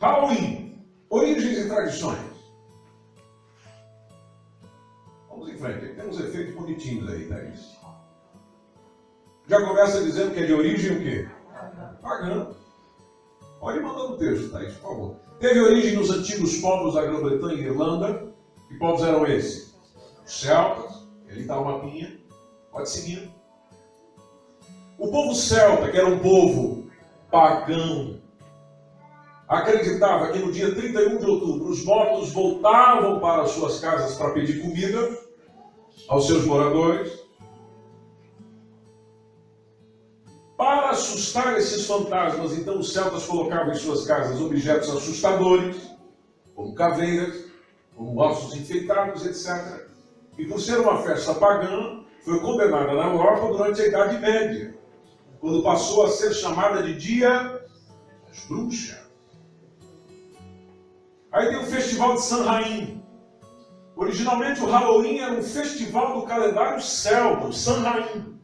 Halloween. 0.00 0.84
Origens 1.10 1.58
e 1.58 1.68
tradições. 1.68 2.34
Vamos 5.28 5.48
em 5.48 5.56
frente. 5.56 5.94
Tem 5.94 6.08
uns 6.08 6.20
efeitos 6.20 6.54
bonitinhos 6.54 7.08
aí, 7.10 7.28
Thaís 7.28 7.74
já 9.46 9.60
começa 9.66 10.02
dizendo 10.02 10.32
que 10.32 10.40
é 10.40 10.46
de 10.46 10.54
origem 10.54 10.96
o 10.96 11.00
quê? 11.00 11.28
Pagã. 12.00 12.48
Pode 13.60 13.80
mandar 13.80 14.08
no 14.08 14.16
texto, 14.16 14.50
Thaís, 14.50 14.74
por 14.74 14.82
favor. 14.82 15.16
Teve 15.38 15.60
origem 15.60 15.96
nos 15.96 16.10
antigos 16.10 16.56
povos 16.58 16.94
da 16.94 17.02
Grã-Bretanha 17.02 17.54
e 17.54 17.64
Irlanda. 17.64 18.32
Que 18.68 18.74
povos 18.76 19.02
eram 19.02 19.26
esses? 19.26 19.74
Os 20.24 20.40
celtas. 20.40 21.06
Ali 21.28 21.42
está 21.42 21.58
o 21.58 21.64
mapinha. 21.64 22.18
Pode 22.70 22.88
seguir. 22.88 23.33
O 24.98 25.08
povo 25.08 25.34
celta, 25.34 25.90
que 25.90 25.96
era 25.96 26.06
um 26.06 26.18
povo 26.18 26.88
pagão, 27.30 28.20
acreditava 29.48 30.32
que 30.32 30.38
no 30.38 30.52
dia 30.52 30.74
31 30.74 31.18
de 31.18 31.26
outubro 31.26 31.68
os 31.68 31.84
mortos 31.84 32.32
voltavam 32.32 33.20
para 33.20 33.46
suas 33.46 33.80
casas 33.80 34.16
para 34.16 34.32
pedir 34.32 34.60
comida 34.60 35.18
aos 36.08 36.26
seus 36.26 36.44
moradores 36.46 37.24
Para 40.56 40.90
assustar 40.90 41.58
esses 41.58 41.84
fantasmas, 41.86 42.56
então 42.56 42.78
os 42.78 42.92
celtas 42.92 43.26
colocavam 43.26 43.72
em 43.72 43.74
suas 43.74 44.06
casas 44.06 44.40
objetos 44.40 44.88
assustadores, 44.88 45.90
como 46.54 46.74
caveiras, 46.74 47.46
como 47.96 48.20
ossos 48.20 48.54
enfeitados, 48.54 49.26
etc. 49.26 49.88
E 50.38 50.46
por 50.46 50.60
ser 50.60 50.78
uma 50.78 51.02
festa 51.02 51.34
pagã, 51.34 52.04
foi 52.24 52.40
condenada 52.40 52.94
na 52.94 53.12
Europa 53.12 53.48
durante 53.48 53.82
a 53.82 53.86
Idade 53.86 54.18
Média, 54.18 54.74
quando 55.44 55.62
passou 55.62 56.06
a 56.06 56.10
ser 56.10 56.32
chamada 56.32 56.82
de 56.82 56.94
Dia 56.94 57.60
das 58.26 58.46
Bruxas. 58.46 58.98
Aí 61.30 61.48
tem 61.48 61.58
o 61.58 61.66
Festival 61.66 62.14
de 62.14 62.22
Samhain. 62.22 63.04
Originalmente 63.94 64.62
o 64.62 64.66
Halloween 64.66 65.18
era 65.18 65.34
um 65.34 65.42
festival 65.42 66.18
do 66.18 66.26
calendário 66.26 66.80
celta, 66.80 67.46
o 67.46 67.52
Samhain 67.52 68.40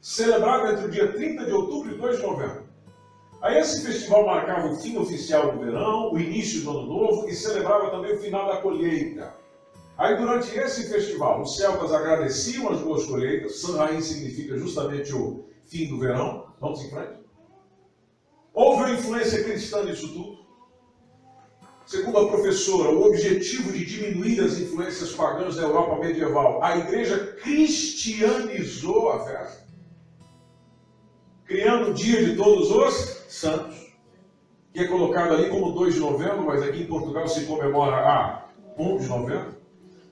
celebrado 0.00 0.68
entre 0.68 0.84
o 0.84 0.90
dia 0.92 1.12
30 1.12 1.44
de 1.44 1.50
outubro 1.50 1.92
e 1.92 1.98
2 1.98 2.16
de 2.18 2.22
novembro. 2.22 2.68
Aí 3.40 3.58
esse 3.58 3.84
festival 3.84 4.24
marcava 4.24 4.68
o 4.68 4.76
fim 4.76 4.96
oficial 4.98 5.50
do 5.50 5.58
verão, 5.58 6.12
o 6.12 6.20
início 6.20 6.62
do 6.62 6.70
ano 6.70 6.86
novo 6.86 7.28
e 7.28 7.34
celebrava 7.34 7.90
também 7.90 8.14
o 8.14 8.20
final 8.20 8.46
da 8.46 8.58
colheita. 8.58 9.34
Aí 9.98 10.16
durante 10.16 10.56
esse 10.56 10.88
festival, 10.88 11.42
os 11.42 11.56
celtas 11.56 11.92
agradeciam 11.92 12.70
as 12.70 12.78
boas 12.80 13.06
colheitas, 13.06 13.60
Sanhain 13.60 14.00
significa 14.00 14.56
justamente 14.56 15.12
o 15.12 15.50
fim 15.72 15.88
do 15.88 15.98
verão. 15.98 16.54
Vamos 16.60 16.84
em 16.84 16.90
frente. 16.90 17.20
Houve 18.54 18.82
uma 18.82 18.92
influência 18.92 19.42
cristã 19.42 19.82
nisso 19.82 20.12
tudo. 20.12 20.42
Segundo 21.86 22.18
a 22.18 22.28
professora, 22.28 22.90
o 22.90 23.08
objetivo 23.08 23.72
de 23.72 23.84
diminuir 23.84 24.40
as 24.40 24.58
influências 24.58 25.12
pagãs 25.12 25.56
da 25.56 25.62
Europa 25.62 25.98
medieval, 25.98 26.62
a 26.62 26.76
igreja 26.76 27.36
cristianizou 27.42 29.10
a 29.10 29.24
festa 29.24 29.62
criando 31.52 31.90
o 31.90 31.94
dia 31.94 32.24
de 32.24 32.34
todos 32.34 32.70
os 32.70 32.94
santos, 33.28 33.94
que 34.72 34.80
é 34.80 34.88
colocado 34.88 35.34
ali 35.34 35.50
como 35.50 35.72
2 35.72 35.94
de 35.94 36.00
novembro, 36.00 36.46
mas 36.46 36.62
aqui 36.62 36.82
em 36.82 36.86
Portugal 36.86 37.28
se 37.28 37.44
comemora 37.44 37.96
a 37.96 38.48
1 38.78 38.96
de 38.96 39.06
novembro. 39.06 39.61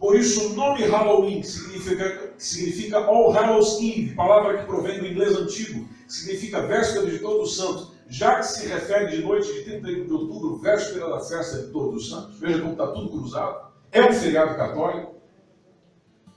Por 0.01 0.17
isso, 0.17 0.47
o 0.47 0.55
nome 0.55 0.83
Halloween 0.87 1.43
significa, 1.43 2.33
significa 2.39 2.97
All 2.97 3.33
Hallows 3.33 3.79
Eve, 3.83 4.15
palavra 4.17 4.57
que 4.57 4.65
provém 4.65 4.99
do 4.99 5.07
inglês 5.07 5.37
antigo, 5.37 5.87
significa 6.09 6.63
véspera 6.63 7.05
de 7.05 7.19
todos 7.19 7.51
os 7.51 7.57
santos, 7.59 7.93
já 8.09 8.37
que 8.37 8.47
se 8.47 8.67
refere 8.67 9.15
de 9.15 9.23
noite 9.23 9.53
de 9.53 9.63
31 9.65 10.07
de 10.07 10.13
outubro, 10.15 10.57
véspera 10.57 11.07
da 11.07 11.21
festa 11.21 11.59
de 11.59 11.71
todos 11.71 12.03
os 12.03 12.09
santos. 12.09 12.41
Veja 12.41 12.61
como 12.61 12.73
está 12.73 12.87
tudo 12.87 13.11
cruzado. 13.11 13.71
É 13.93 14.03
um 14.03 14.13
feriado 14.15 14.57
católico. 14.57 15.17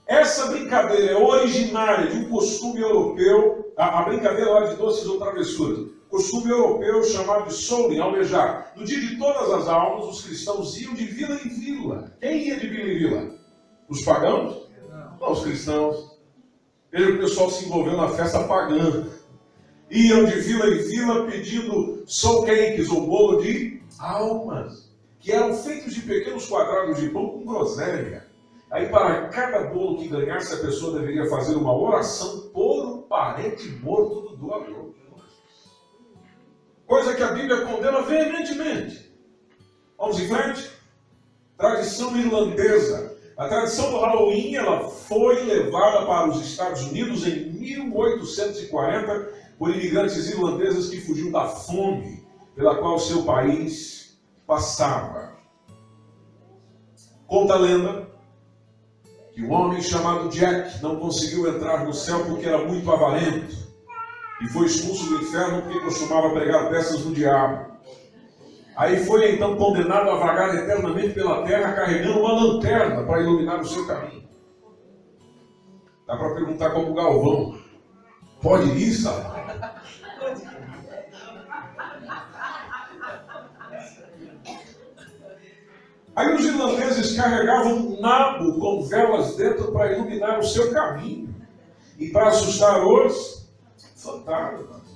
Essa 0.06 0.48
brincadeira 0.48 1.12
é 1.12 1.16
originária 1.16 2.10
de 2.10 2.18
um 2.18 2.28
costume 2.28 2.82
europeu 2.82 3.72
a, 3.78 4.00
a 4.00 4.02
brincadeira 4.02 4.50
lá 4.50 4.66
de 4.66 4.76
doces 4.76 5.06
ou 5.06 5.18
travessuras. 5.18 5.88
Costume 6.10 6.50
europeu 6.50 7.02
chamado 7.02 7.48
de 7.48 7.54
Soulen, 7.54 7.98
almejar. 7.98 8.74
No 8.76 8.84
dia 8.84 9.00
de 9.00 9.16
todas 9.16 9.50
as 9.50 9.68
almas, 9.68 10.04
os 10.04 10.22
cristãos 10.22 10.78
iam 10.78 10.92
de 10.92 11.06
vila 11.06 11.34
em 11.42 11.48
vila. 11.48 12.12
Quem 12.20 12.46
ia 12.46 12.60
de 12.60 12.68
vila 12.68 12.88
em 12.90 12.98
vila? 12.98 13.43
Os 13.94 14.02
pagãos? 14.02 14.56
Não, 15.20 15.32
os 15.32 15.44
cristãos. 15.44 16.18
Veja 16.90 17.12
o 17.12 17.18
pessoal 17.18 17.48
se 17.48 17.64
envolveu 17.64 17.96
na 17.96 18.08
festa 18.08 18.42
pagã. 18.42 19.06
Iam 19.88 20.24
de 20.24 20.40
vila 20.40 20.66
em 20.66 20.78
vila 20.78 21.26
pedindo 21.30 22.02
soul 22.04 22.44
cakes 22.44 22.90
ou 22.90 23.06
bolo 23.06 23.40
de 23.40 23.80
almas, 24.00 24.92
que 25.20 25.30
eram 25.30 25.54
feitos 25.54 25.94
de 25.94 26.00
pequenos 26.00 26.48
quadrados 26.48 26.98
de 26.98 27.08
pão 27.10 27.28
com 27.28 27.44
groselha. 27.44 28.26
Aí, 28.68 28.88
para 28.88 29.28
cada 29.28 29.62
bolo 29.68 29.98
que 29.98 30.08
ganhasse, 30.08 30.54
a 30.54 30.58
pessoa 30.58 30.98
deveria 30.98 31.30
fazer 31.30 31.54
uma 31.54 31.72
oração 31.72 32.50
por 32.52 32.86
um 32.86 33.02
parente 33.02 33.68
morto 33.80 34.30
do 34.30 34.36
doador. 34.36 34.92
Coisa 36.84 37.14
que 37.14 37.22
a 37.22 37.30
Bíblia 37.30 37.64
condena 37.64 38.02
veementemente. 38.02 39.14
Vamos 39.96 40.18
em 40.18 40.26
frente? 40.26 40.68
Tradição 41.56 42.16
irlandesa. 42.18 43.13
A 43.36 43.48
tradição 43.48 43.90
do 43.90 43.98
Halloween 43.98 44.54
ela 44.54 44.88
foi 44.88 45.42
levada 45.42 46.06
para 46.06 46.28
os 46.28 46.40
Estados 46.40 46.82
Unidos 46.84 47.26
em 47.26 47.50
1840 47.50 49.28
por 49.58 49.70
imigrantes 49.70 50.30
irlandeses 50.30 50.88
que 50.88 51.00
fugiam 51.00 51.32
da 51.32 51.48
fome 51.48 52.24
pela 52.54 52.76
qual 52.76 52.96
seu 52.96 53.24
país 53.24 54.16
passava. 54.46 55.34
Conta 57.26 57.54
a 57.54 57.58
lenda 57.58 58.08
que 59.32 59.42
um 59.42 59.50
homem 59.50 59.82
chamado 59.82 60.28
Jack 60.28 60.80
não 60.80 61.00
conseguiu 61.00 61.48
entrar 61.48 61.84
no 61.84 61.92
céu 61.92 62.24
porque 62.26 62.46
era 62.46 62.64
muito 62.64 62.90
avarento 62.92 63.56
e 64.40 64.48
foi 64.48 64.66
expulso 64.66 65.06
do 65.06 65.22
inferno 65.22 65.62
porque 65.62 65.80
costumava 65.80 66.30
pregar 66.30 66.70
peças 66.70 67.04
no 67.04 67.12
diabo. 67.12 67.73
Aí 68.76 69.04
foi 69.04 69.34
então 69.34 69.56
condenado 69.56 70.10
a 70.10 70.16
vagar 70.16 70.54
eternamente 70.54 71.14
pela 71.14 71.44
terra 71.44 71.72
carregando 71.72 72.20
uma 72.20 72.32
lanterna 72.32 73.04
para 73.04 73.20
iluminar 73.20 73.60
o 73.60 73.66
seu 73.66 73.86
caminho. 73.86 74.24
Dá 76.06 76.16
para 76.16 76.34
perguntar 76.34 76.70
como 76.70 76.90
o 76.90 76.94
Galvão. 76.94 77.58
Pode 78.42 78.68
ir, 78.70 78.92
sabe? 78.92 79.24
Aí 86.16 86.32
os 86.32 86.44
irlandeses 86.44 87.16
carregavam 87.16 87.74
um 87.74 88.00
nabo 88.00 88.58
com 88.60 88.84
velas 88.84 89.36
dentro 89.36 89.72
para 89.72 89.92
iluminar 89.92 90.38
o 90.38 90.44
seu 90.44 90.72
caminho 90.72 91.34
e 91.98 92.10
para 92.10 92.28
assustar 92.28 92.84
os 92.84 93.48
fantasmas. 93.96 94.93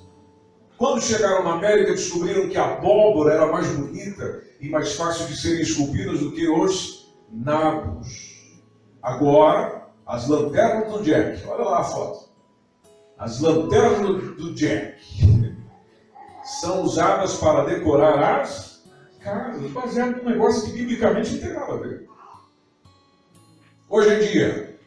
Quando 0.78 1.02
chegaram 1.02 1.42
na 1.42 1.54
América, 1.54 1.90
descobriram 1.90 2.48
que 2.48 2.56
a 2.56 2.74
abóbora 2.74 3.34
era 3.34 3.50
mais 3.50 3.66
bonita 3.66 4.44
e 4.60 4.68
mais 4.68 4.94
fácil 4.94 5.26
de 5.26 5.36
serem 5.36 5.60
esculpidas 5.60 6.20
do 6.20 6.30
que 6.30 6.48
os 6.48 7.12
nabos. 7.28 8.62
Agora, 9.02 9.88
as 10.06 10.28
lanternas 10.28 10.92
do 10.92 11.02
Jack, 11.02 11.44
olha 11.48 11.64
lá 11.64 11.80
a 11.80 11.84
foto. 11.84 12.28
As 13.18 13.40
lanternas 13.40 14.36
do 14.36 14.54
Jack 14.54 15.02
são 16.60 16.82
usadas 16.82 17.34
para 17.34 17.64
decorar 17.64 18.40
as 18.40 18.84
casas, 19.18 19.68
baseado 19.72 20.22
num 20.22 20.30
negócio 20.30 20.64
que 20.64 20.78
biblicamente 20.78 21.32
não 21.32 21.40
tem 21.40 21.52
nada 21.54 21.72
a 21.72 21.76
ver. 21.76 22.08
Hoje 23.88 24.14
em 24.14 24.30
dia, 24.30 24.78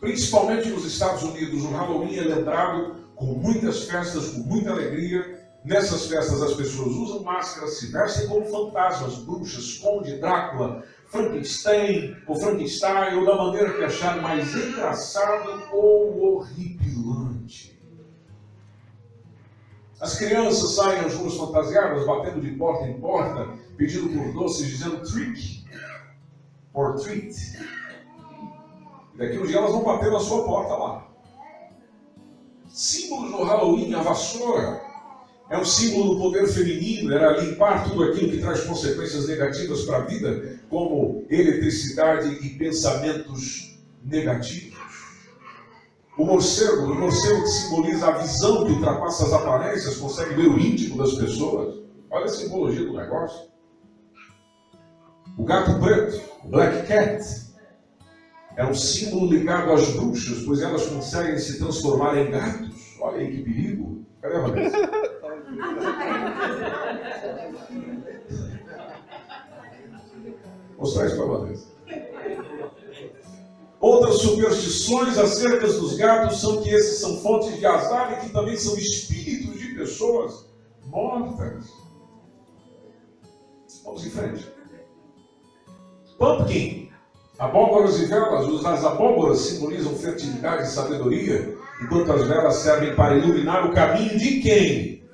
principalmente 0.00 0.70
nos 0.70 0.86
Estados 0.86 1.22
Unidos, 1.22 1.62
o 1.62 1.68
Halloween 1.68 2.16
é 2.16 2.22
lembrado 2.22 3.05
com 3.16 3.24
muitas 3.24 3.84
festas, 3.84 4.28
com 4.28 4.40
muita 4.40 4.70
alegria. 4.70 5.44
Nessas 5.64 6.06
festas 6.06 6.40
as 6.40 6.54
pessoas 6.54 6.94
usam 6.94 7.24
máscaras, 7.24 7.78
se 7.78 7.90
vestem 7.90 8.28
como 8.28 8.46
fantasmas, 8.46 9.16
bruxas, 9.16 9.78
conde, 9.78 10.16
Drácula, 10.18 10.84
Frankenstein 11.08 12.16
ou 12.28 12.36
Frankenstein, 12.36 13.16
ou 13.16 13.26
da 13.26 13.34
maneira 13.34 13.72
que 13.72 13.82
acharem 13.82 14.22
mais 14.22 14.54
engraçado 14.54 15.64
ou 15.72 16.36
horripilante. 16.36 17.76
As 20.00 20.16
crianças 20.18 20.74
saem 20.74 21.00
às 21.00 21.14
ruas 21.14 21.34
fantasiadas, 21.36 22.06
batendo 22.06 22.40
de 22.40 22.50
porta 22.52 22.86
em 22.86 23.00
porta, 23.00 23.48
pedindo 23.76 24.10
por 24.10 24.32
doces, 24.34 24.68
dizendo 24.68 25.02
trick 25.02 25.64
or 26.74 26.94
treat. 27.00 27.34
E 29.14 29.18
daqui 29.18 29.38
um 29.38 29.46
dia 29.46 29.56
elas 29.56 29.72
vão 29.72 29.82
bater 29.82 30.12
na 30.12 30.20
sua 30.20 30.44
porta 30.44 30.74
lá. 30.74 31.15
Símbolos 32.76 33.30
do 33.30 33.42
Halloween, 33.42 33.94
a 33.94 34.02
vassoura, 34.02 34.82
é 35.48 35.56
um 35.56 35.64
símbolo 35.64 36.14
do 36.14 36.20
poder 36.20 36.46
feminino, 36.46 37.10
era 37.10 37.40
limpar 37.40 37.88
tudo 37.88 38.04
aquilo 38.04 38.30
que 38.30 38.36
traz 38.36 38.64
consequências 38.64 39.26
negativas 39.26 39.86
para 39.86 39.96
a 39.96 40.00
vida, 40.00 40.60
como 40.68 41.24
eletricidade 41.30 42.28
e 42.46 42.50
pensamentos 42.58 43.80
negativos. 44.04 44.76
O 46.18 46.26
morcego, 46.26 46.92
o 46.92 46.94
morcego 46.94 47.44
que 47.44 47.48
simboliza 47.48 48.08
a 48.08 48.18
visão 48.18 48.66
que 48.66 48.72
ultrapassa 48.72 49.24
as 49.24 49.32
aparências, 49.32 49.96
consegue 49.96 50.34
ver 50.34 50.48
o 50.48 50.58
íntimo 50.58 50.98
das 50.98 51.14
pessoas. 51.14 51.76
Olha 52.10 52.26
a 52.26 52.28
simbologia 52.28 52.84
do 52.84 52.92
negócio. 52.92 53.48
O 55.38 55.44
gato 55.44 55.80
preto, 55.80 56.20
o 56.44 56.48
black 56.50 56.86
cat, 56.86 57.24
é 58.56 58.64
um 58.64 58.74
símbolo 58.74 59.30
ligado 59.30 59.70
às 59.70 59.86
bruxas, 59.90 60.42
pois 60.44 60.62
elas 60.62 60.86
conseguem 60.86 61.38
se 61.38 61.58
transformar 61.58 62.16
em 62.16 62.30
gatos. 62.30 62.65
Olha 63.06 63.18
aí 63.18 63.36
que 63.36 63.42
perigo. 63.44 64.04
Cadê 64.20 64.34
a 64.34 64.40
Vanessa? 64.40 64.76
Mostrar 70.76 71.06
isso 71.06 71.16
para 71.16 71.24
a 71.24 71.28
Vanessa. 71.28 71.68
Outras 73.78 74.16
superstições 74.16 75.16
acerca 75.18 75.68
dos 75.68 75.96
gatos 75.96 76.40
são 76.40 76.60
que 76.62 76.70
esses 76.70 76.98
são 76.98 77.18
fontes 77.18 77.56
de 77.56 77.64
azar 77.64 78.14
e 78.14 78.26
que 78.26 78.32
também 78.32 78.56
são 78.56 78.76
espíritos 78.76 79.56
de 79.60 79.76
pessoas 79.76 80.50
mortas. 80.86 81.70
Vamos 83.84 84.04
em 84.04 84.10
frente. 84.10 84.52
Pumpkin. 86.18 86.90
Abóboras 87.38 88.00
e 88.00 88.06
velas. 88.06 88.66
As 88.66 88.84
abóboras 88.84 89.38
simbolizam 89.38 89.94
fertilidade 89.94 90.64
e 90.64 90.70
sabedoria, 90.70 91.55
enquanto 91.80 92.12
as 92.12 92.26
velas 92.26 92.54
servem 92.56 92.94
para 92.94 93.16
iluminar 93.16 93.66
o 93.66 93.74
caminho 93.74 94.18
de 94.18 94.40
quem? 94.40 95.08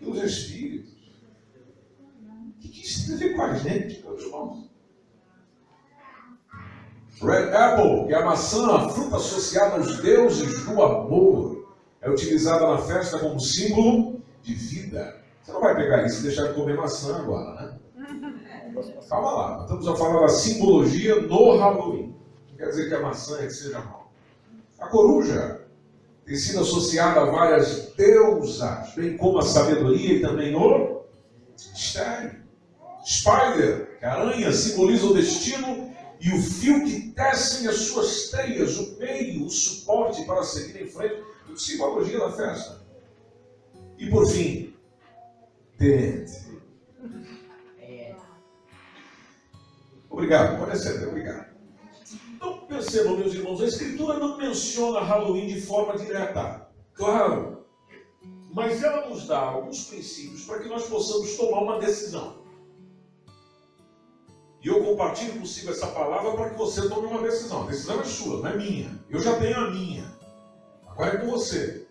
Dos 0.00 0.22
espíritos. 0.22 0.92
O 2.56 2.60
que 2.60 2.82
isso 2.82 3.06
tem 3.06 3.16
a 3.16 3.18
ver 3.18 3.36
com 3.36 3.42
a 3.42 3.54
gente, 3.54 4.02
meus 4.02 4.22
irmãos? 4.22 4.70
Red 7.22 7.54
apple, 7.54 8.06
que 8.06 8.14
é 8.14 8.16
a 8.16 8.24
maçã, 8.24 8.76
a 8.76 8.88
fruta 8.88 9.16
associada 9.16 9.76
aos 9.76 9.98
deuses 9.98 10.64
do 10.64 10.82
amor, 10.82 11.68
é 12.00 12.08
utilizada 12.08 12.66
na 12.66 12.78
festa 12.78 13.18
como 13.18 13.38
símbolo 13.38 14.22
de 14.42 14.54
vida. 14.54 15.20
Você 15.42 15.52
não 15.52 15.60
vai 15.60 15.76
pegar 15.76 16.06
isso 16.06 16.20
e 16.20 16.22
deixar 16.22 16.48
de 16.48 16.54
comer 16.54 16.76
maçã 16.76 17.18
agora, 17.18 17.54
né? 17.60 17.78
Calma 19.08 19.32
lá, 19.32 19.62
estamos 19.62 19.86
a 19.86 19.96
falar 19.96 20.20
da 20.22 20.28
simbologia 20.28 21.20
no 21.20 21.58
Halloween. 21.58 22.14
Não 22.50 22.56
quer 22.56 22.68
dizer 22.68 22.88
que 22.88 22.94
a 22.94 23.00
maçã 23.00 23.38
é 23.40 23.46
que 23.46 23.52
seja 23.52 23.80
mal. 23.80 23.99
A 24.80 24.88
coruja 24.88 25.60
tem 26.24 26.36
sido 26.36 26.60
associada 26.60 27.20
a 27.20 27.24
várias 27.24 27.92
deusas, 27.96 28.94
bem 28.94 29.16
como 29.16 29.38
a 29.38 29.42
sabedoria 29.42 30.14
e 30.14 30.20
também 30.20 30.54
o 30.54 31.04
mistério. 31.72 32.40
Spider, 33.04 33.98
que 33.98 34.04
é 34.04 34.08
a 34.08 34.12
aranha, 34.14 34.52
simboliza 34.52 35.06
o 35.06 35.14
destino 35.14 35.90
e 36.20 36.32
o 36.32 36.42
fio 36.42 36.84
que 36.84 37.10
tecem 37.12 37.66
as 37.66 37.76
suas 37.76 38.30
teias, 38.30 38.78
o 38.78 38.98
meio, 38.98 39.46
o 39.46 39.50
suporte 39.50 40.24
para 40.24 40.42
seguir 40.42 40.82
em 40.82 40.86
frente, 40.86 41.22
tudo 41.46 41.58
simbologia 41.58 42.18
da 42.18 42.32
festa. 42.32 42.80
E 43.98 44.08
por 44.08 44.26
fim, 44.26 44.74
dente. 45.78 46.50
Obrigado, 50.08 50.58
pode 50.58 50.78
ser, 50.78 51.06
obrigado. 51.08 51.49
Então 52.40 52.60
percebam, 52.60 53.18
meus 53.18 53.34
irmãos, 53.34 53.60
a 53.60 53.66
Escritura 53.66 54.18
não 54.18 54.38
menciona 54.38 55.00
Halloween 55.00 55.46
de 55.46 55.60
forma 55.60 55.98
direta. 55.98 56.66
Claro. 56.94 57.66
Mas 58.50 58.82
ela 58.82 59.10
nos 59.10 59.26
dá 59.26 59.38
alguns 59.38 59.84
princípios 59.84 60.46
para 60.46 60.60
que 60.60 60.68
nós 60.68 60.88
possamos 60.88 61.36
tomar 61.36 61.60
uma 61.60 61.78
decisão. 61.78 62.40
E 64.62 64.68
eu 64.68 64.82
compartilho 64.82 65.38
consigo 65.38 65.70
essa 65.70 65.86
palavra 65.88 66.32
para 66.32 66.50
que 66.50 66.56
você 66.56 66.88
tome 66.88 67.08
uma 67.08 67.20
decisão. 67.20 67.64
A 67.64 67.66
decisão 67.66 68.00
é 68.00 68.04
sua, 68.04 68.40
não 68.40 68.48
é 68.48 68.56
minha. 68.56 68.98
Eu 69.10 69.20
já 69.20 69.38
tenho 69.38 69.56
a 69.58 69.70
minha. 69.70 70.10
Agora 70.86 71.16
é 71.16 71.18
com 71.18 71.30
você. 71.30 71.86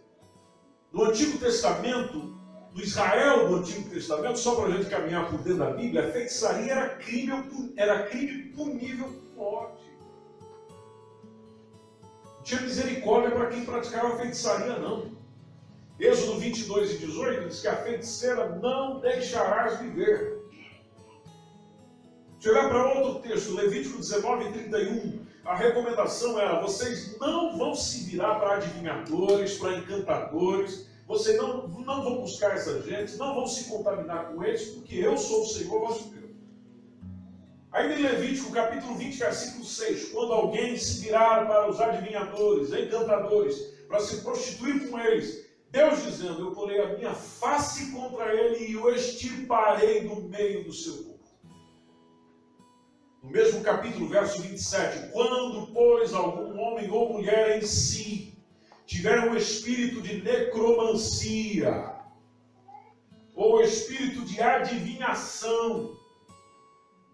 No 0.91 1.03
Antigo 1.05 1.37
Testamento, 1.37 2.35
no 2.73 2.81
Israel 2.81 3.47
do 3.47 3.55
Antigo 3.57 3.87
Testamento, 3.87 4.39
só 4.39 4.55
para 4.55 4.65
a 4.65 4.77
gente 4.77 4.89
caminhar 4.89 5.29
por 5.29 5.37
dentro 5.39 5.59
da 5.59 5.71
Bíblia, 5.71 6.07
a 6.07 6.11
feitiçaria 6.11 6.71
era 6.71 6.89
crime, 6.95 7.31
era 7.77 8.07
crime 8.07 8.49
punível 8.49 9.07
por 9.07 9.35
morte. 9.35 9.88
Tinha 12.49 12.61
misericórdia 12.61 13.29
para 13.29 13.45
quem 13.45 13.63
praticava 13.63 14.17
feitiçaria, 14.17 14.79
não. 14.79 15.11
Êxodo 15.99 16.39
22 16.39 16.95
e 16.95 16.97
18 16.97 17.47
diz 17.47 17.61
que 17.61 17.67
a 17.67 17.75
feiticeira 17.75 18.49
não 18.55 18.99
deixarás 18.99 19.77
viver. 19.79 20.39
Se 22.39 22.49
olhar 22.49 22.67
para 22.67 22.91
outro 22.91 23.21
texto, 23.21 23.53
Levítico 23.53 23.99
19 23.99 24.45
e 24.45 24.51
31, 24.51 25.25
a 25.45 25.55
recomendação 25.55 26.39
era: 26.39 26.59
vocês 26.59 27.19
não 27.19 27.55
vão 27.55 27.75
se 27.75 28.05
virar 28.05 28.39
para 28.39 28.55
adivinhadores, 28.55 29.59
para 29.59 29.77
encantadores, 29.77 30.89
vocês 31.07 31.37
não, 31.37 31.67
não 31.67 32.03
vão 32.03 32.21
buscar 32.21 32.55
essa 32.55 32.81
gente, 32.81 33.15
não 33.17 33.35
vão 33.35 33.45
se 33.45 33.69
contaminar 33.69 34.33
com 34.33 34.43
eles, 34.43 34.69
porque 34.69 34.95
eu 34.95 35.15
sou 35.19 35.43
o 35.43 35.45
Senhor 35.45 35.79
vosso 35.81 36.09
Deus. 36.09 36.18
Aí 37.79 37.93
em 37.93 38.03
Levítico 38.03 38.51
capítulo 38.51 38.95
20, 38.95 39.17
versículo 39.19 39.63
6, 39.63 40.09
quando 40.09 40.33
alguém 40.33 40.75
se 40.75 40.99
virar 40.99 41.47
para 41.47 41.69
os 41.69 41.79
adivinhadores, 41.79 42.73
encantadores, 42.73 43.57
para 43.87 44.01
se 44.01 44.21
prostituir 44.21 44.89
com 44.89 44.99
eles, 44.99 45.49
Deus 45.71 46.03
dizendo, 46.03 46.41
eu 46.41 46.51
porei 46.51 46.81
a 46.81 46.97
minha 46.97 47.13
face 47.13 47.89
contra 47.93 48.35
ele 48.35 48.65
e 48.65 48.75
o 48.75 48.89
extirparei 48.89 50.09
do 50.09 50.23
meio 50.23 50.65
do 50.65 50.73
seu 50.73 50.93
povo. 50.93 51.19
mesmo 53.23 53.61
capítulo, 53.61 54.09
verso 54.09 54.41
27. 54.41 55.13
Quando, 55.13 55.67
pois, 55.67 56.13
algum 56.13 56.59
homem 56.59 56.91
ou 56.91 57.13
mulher 57.13 57.59
em 57.59 57.65
si 57.65 58.37
tiver 58.85 59.21
um 59.21 59.37
espírito 59.37 60.01
de 60.01 60.21
necromancia, 60.21 61.95
ou 63.33 63.61
espírito 63.61 64.25
de 64.25 64.41
adivinhação, 64.41 65.97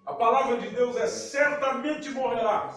a 0.05 0.13
palavra 0.13 0.57
de 0.59 0.69
Deus 0.69 0.95
é 0.97 1.07
certamente 1.07 2.09
morrerá. 2.11 2.73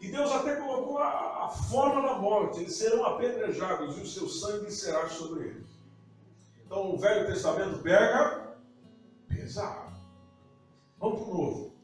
E 0.00 0.10
Deus 0.10 0.32
até 0.32 0.56
colocou 0.56 0.98
a, 0.98 1.44
a 1.44 1.48
forma 1.48 2.02
da 2.02 2.14
morte, 2.14 2.60
eles 2.60 2.74
serão 2.74 3.04
apedrejados 3.04 3.98
e 3.98 4.00
o 4.00 4.06
seu 4.06 4.28
sangue 4.28 4.70
será 4.70 5.08
sobre 5.08 5.48
eles. 5.48 5.66
Então 6.64 6.94
o 6.94 6.98
Velho 6.98 7.26
Testamento 7.26 7.78
pega 7.80 8.56
pesado. 9.28 9.90
Vamos 10.98 11.20
para 11.20 11.30
o 11.30 11.34
Novo. 11.34 11.74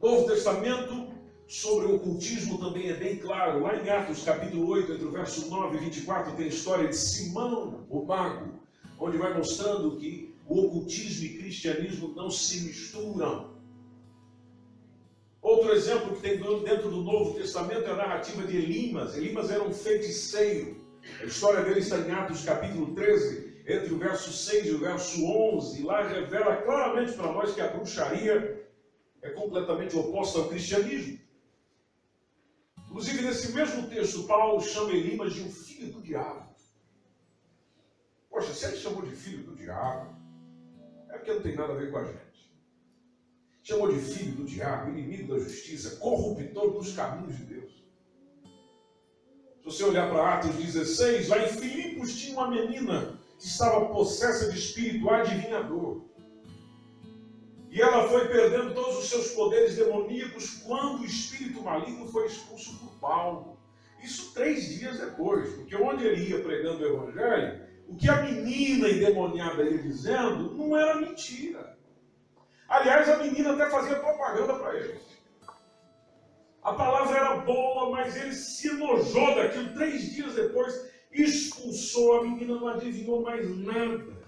Novo 0.00 0.26
Testamento 0.28 1.10
sobre 1.46 1.86
o 1.86 1.96
ocultismo 1.96 2.58
também 2.58 2.88
é 2.88 2.94
bem 2.94 3.18
claro. 3.18 3.62
Lá 3.62 3.76
em 3.76 3.88
Atos 3.90 4.24
capítulo 4.24 4.66
8, 4.68 4.92
entre 4.92 5.04
o 5.04 5.10
verso 5.10 5.50
9 5.50 5.76
e 5.76 5.80
24, 5.80 6.36
tem 6.36 6.46
a 6.46 6.48
história 6.48 6.88
de 6.88 6.96
Simão, 6.96 7.86
o 7.90 8.02
mago, 8.04 8.60
onde 8.98 9.18
vai 9.18 9.34
mostrando 9.34 9.96
que 9.96 10.29
o 10.50 10.66
ocultismo 10.66 11.26
e 11.26 11.38
cristianismo 11.38 12.12
não 12.16 12.28
se 12.28 12.62
misturam. 12.62 13.54
Outro 15.40 15.72
exemplo 15.72 16.16
que 16.16 16.22
tem 16.22 16.38
dentro 16.38 16.90
do 16.90 17.02
Novo 17.02 17.34
Testamento 17.34 17.86
é 17.86 17.92
a 17.92 17.96
narrativa 17.96 18.42
de 18.42 18.56
Elimas. 18.56 19.16
Elimas 19.16 19.48
era 19.48 19.62
um 19.62 19.72
feiticeiro. 19.72 20.76
A 21.20 21.24
história 21.24 21.62
dele 21.62 21.78
está 21.78 21.98
em 21.98 22.10
Atos 22.10 22.44
capítulo 22.44 22.92
13, 22.96 23.62
entre 23.64 23.94
o 23.94 23.98
verso 23.98 24.32
6 24.32 24.66
e 24.66 24.70
o 24.72 24.80
verso 24.80 25.24
11. 25.24 25.80
E 25.80 25.84
lá 25.84 26.02
revela 26.02 26.56
claramente 26.56 27.12
para 27.12 27.32
nós 27.32 27.54
que 27.54 27.60
a 27.60 27.68
bruxaria 27.68 28.68
é 29.22 29.30
completamente 29.30 29.96
oposta 29.96 30.40
ao 30.40 30.48
cristianismo. 30.48 31.20
Inclusive, 32.88 33.22
nesse 33.22 33.52
mesmo 33.52 33.88
texto, 33.88 34.24
Paulo 34.24 34.60
chama 34.60 34.90
Elimas 34.90 35.32
de 35.32 35.42
um 35.42 35.50
filho 35.50 35.92
do 35.92 36.02
diabo. 36.02 36.50
Poxa, 38.28 38.52
se 38.52 38.66
ele 38.66 38.76
chamou 38.76 39.02
de 39.02 39.14
filho 39.14 39.44
do 39.44 39.54
diabo, 39.54 40.19
é 41.10 41.18
porque 41.18 41.34
não 41.34 41.42
tem 41.42 41.54
nada 41.54 41.72
a 41.72 41.76
ver 41.76 41.90
com 41.90 41.98
a 41.98 42.04
gente 42.04 42.30
chamou 43.62 43.92
de 43.92 44.00
filho 44.00 44.32
do 44.32 44.44
diabo, 44.44 44.90
inimigo 44.90 45.32
da 45.32 45.38
justiça, 45.38 45.96
corruptor 45.96 46.72
dos 46.72 46.92
caminhos 46.92 47.36
de 47.36 47.44
Deus. 47.44 47.70
Se 49.58 49.64
você 49.64 49.84
olhar 49.84 50.10
para 50.10 50.34
Atos 50.34 50.54
16, 50.56 51.28
lá 51.28 51.38
em 51.44 51.48
Filipos 51.48 52.16
tinha 52.16 52.34
uma 52.34 52.50
menina 52.50 53.18
que 53.38 53.46
estava 53.46 53.86
possessa 53.86 54.50
de 54.50 54.58
espírito 54.58 55.08
adivinhador. 55.08 56.02
E 57.70 57.80
ela 57.80 58.08
foi 58.08 58.26
perdendo 58.26 58.74
todos 58.74 58.98
os 58.98 59.08
seus 59.08 59.28
poderes 59.28 59.76
demoníacos 59.76 60.62
quando 60.64 61.02
o 61.02 61.04
espírito 61.04 61.62
maligno 61.62 62.08
foi 62.08 62.26
expulso 62.26 62.76
por 62.78 62.98
Paulo. 62.98 63.58
Isso 64.02 64.32
três 64.34 64.64
dias 64.70 64.98
depois, 64.98 65.54
porque 65.54 65.76
onde 65.76 66.04
ele 66.04 66.30
ia 66.30 66.42
pregando 66.42 66.82
o 66.82 66.86
evangelho, 66.86 67.69
o 67.90 67.96
que 67.96 68.08
a 68.08 68.22
menina 68.22 68.88
endemoniada 68.88 69.64
ia 69.64 69.78
dizendo 69.78 70.54
não 70.54 70.76
era 70.76 70.94
mentira. 70.94 71.76
Aliás, 72.68 73.08
a 73.08 73.16
menina 73.16 73.52
até 73.52 73.68
fazia 73.68 73.98
propaganda 73.98 74.54
para 74.54 74.78
eles. 74.78 75.02
A 76.62 76.72
palavra 76.72 77.16
era 77.16 77.36
boa, 77.38 77.90
mas 77.90 78.14
ele 78.14 78.32
se 78.32 78.68
enojou 78.68 79.34
daquilo. 79.34 79.74
Três 79.74 80.02
dias 80.12 80.34
depois, 80.34 80.88
expulsou 81.10 82.20
a 82.20 82.22
menina, 82.22 82.60
não 82.60 82.68
adivinhou 82.68 83.22
mais 83.22 83.50
nada. 83.58 84.20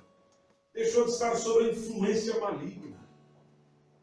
Deixou 0.75 1.05
de 1.05 1.12
estar 1.12 1.37
sob 1.37 1.64
a 1.64 1.72
influência 1.72 2.40
maligna. 2.40 2.98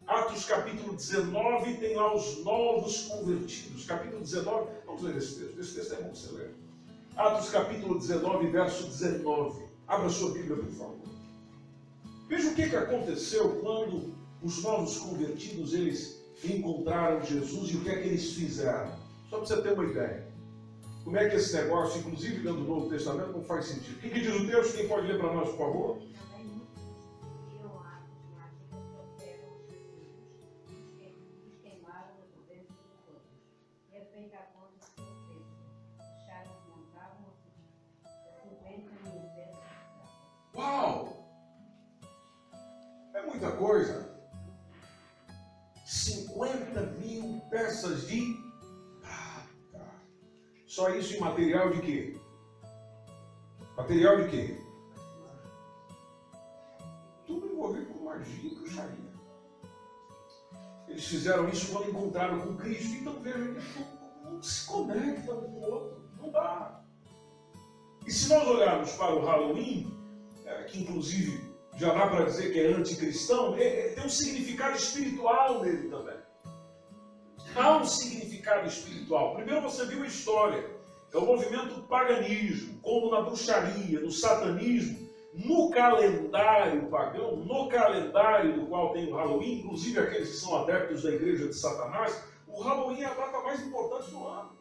Atos 0.07 0.45
capítulo 0.45 0.95
19 0.95 1.77
tem 1.77 1.95
lá 1.95 2.15
os 2.15 2.43
novos 2.45 3.09
convertidos. 3.09 3.85
Capítulo 3.85 4.21
19, 4.21 4.71
vamos 4.85 5.01
ler 5.01 5.17
esse 5.17 5.37
texto. 5.37 5.59
Esse 5.59 5.75
texto 5.75 5.93
é 5.95 6.01
bom 6.01 6.15
você. 6.15 6.68
Atos 7.15 7.49
capítulo 7.49 7.99
19, 7.99 8.47
verso 8.47 8.87
19. 8.87 9.63
Abra 9.87 10.09
sua 10.09 10.31
Bíblia, 10.31 10.55
por 10.55 10.71
favor. 10.71 10.99
Veja 12.27 12.49
o 12.49 12.55
que, 12.55 12.69
que 12.69 12.75
aconteceu 12.75 13.59
quando 13.61 14.13
os 14.41 14.61
novos 14.61 14.97
convertidos, 14.97 15.73
eles 15.73 16.21
encontraram 16.43 17.23
Jesus 17.25 17.71
e 17.71 17.77
o 17.77 17.81
que 17.81 17.89
é 17.89 18.01
que 18.01 18.07
eles 18.07 18.33
fizeram? 18.33 18.91
Só 19.29 19.37
para 19.37 19.47
você 19.47 19.61
ter 19.61 19.73
uma 19.73 19.85
ideia. 19.85 20.27
Como 21.03 21.17
é 21.17 21.27
que 21.27 21.35
esse 21.35 21.55
negócio, 21.55 21.99
inclusive 21.99 22.37
dentro 22.37 22.61
do 22.61 22.67
Novo 22.67 22.89
Testamento, 22.89 23.31
não 23.31 23.43
faz 23.43 23.65
sentido? 23.65 23.97
O 23.97 23.99
que, 23.99 24.09
que 24.09 24.21
diz 24.21 24.35
o 24.35 24.47
texto? 24.47 24.75
Quem 24.75 24.87
pode 24.87 25.07
ler 25.07 25.17
para 25.17 25.33
nós, 25.33 25.49
por 25.49 25.57
favor? 25.57 25.97
Só 50.79 50.89
isso 50.91 51.17
em 51.17 51.19
material 51.19 51.71
de 51.71 51.81
quê? 51.81 52.17
Material 53.75 54.15
de 54.15 54.29
quê? 54.29 54.57
Tudo 57.27 57.47
envolvido 57.47 57.87
com 57.87 58.05
magia 58.05 58.49
e 58.49 58.55
bruxaria. 58.55 59.13
Eles 60.87 61.05
fizeram 61.05 61.49
isso 61.49 61.73
quando 61.73 61.89
encontraram 61.89 62.39
com 62.39 62.55
Cristo. 62.55 62.95
Então 62.95 63.19
vejam 63.19 63.55
que 63.55 63.85
não 64.23 64.41
se 64.41 64.65
conecta 64.65 65.33
um 65.33 65.41
com 65.41 65.59
o 65.59 65.69
outro. 65.69 66.09
Não 66.17 66.31
dá. 66.31 66.81
E 68.07 68.09
se 68.09 68.29
nós 68.29 68.47
olharmos 68.47 68.93
para 68.93 69.15
o 69.15 69.25
Halloween, 69.25 69.93
é, 70.45 70.63
que 70.63 70.79
inclusive 70.79 71.43
já 71.75 71.93
dá 71.93 72.07
para 72.07 72.23
dizer 72.23 72.53
que 72.53 72.59
é 72.61 72.67
anticristão, 72.67 73.53
é, 73.55 73.63
é, 73.63 73.89
tem 73.95 74.05
um 74.05 74.09
significado 74.09 74.77
espiritual 74.77 75.61
nele 75.61 75.89
também. 75.89 76.18
Há 77.55 77.77
um 77.77 77.85
significado 77.85 78.67
espiritual. 78.67 79.35
Primeiro 79.35 79.61
você 79.61 79.85
viu 79.85 80.03
a 80.03 80.07
história. 80.07 80.63
É 81.11 81.17
o 81.17 81.25
movimento 81.25 81.75
do 81.75 81.81
paganismo, 81.83 82.79
como 82.81 83.09
na 83.09 83.21
bruxaria, 83.21 83.99
no 83.99 84.11
satanismo, 84.11 85.09
no 85.33 85.71
calendário 85.71 86.87
pagão, 86.89 87.37
no 87.37 87.67
calendário 87.67 88.53
do 88.53 88.67
qual 88.67 88.93
tem 88.93 89.11
o 89.11 89.15
Halloween, 89.15 89.59
inclusive 89.59 89.99
aqueles 89.99 90.29
que 90.29 90.37
são 90.37 90.61
adeptos 90.61 91.03
da 91.03 91.11
igreja 91.11 91.47
de 91.47 91.55
Satanás, 91.55 92.23
o 92.47 92.61
Halloween 92.61 93.01
é 93.01 93.05
a 93.05 93.13
data 93.13 93.39
mais 93.41 93.65
importante 93.65 94.11
do 94.11 94.27
ano. 94.27 94.51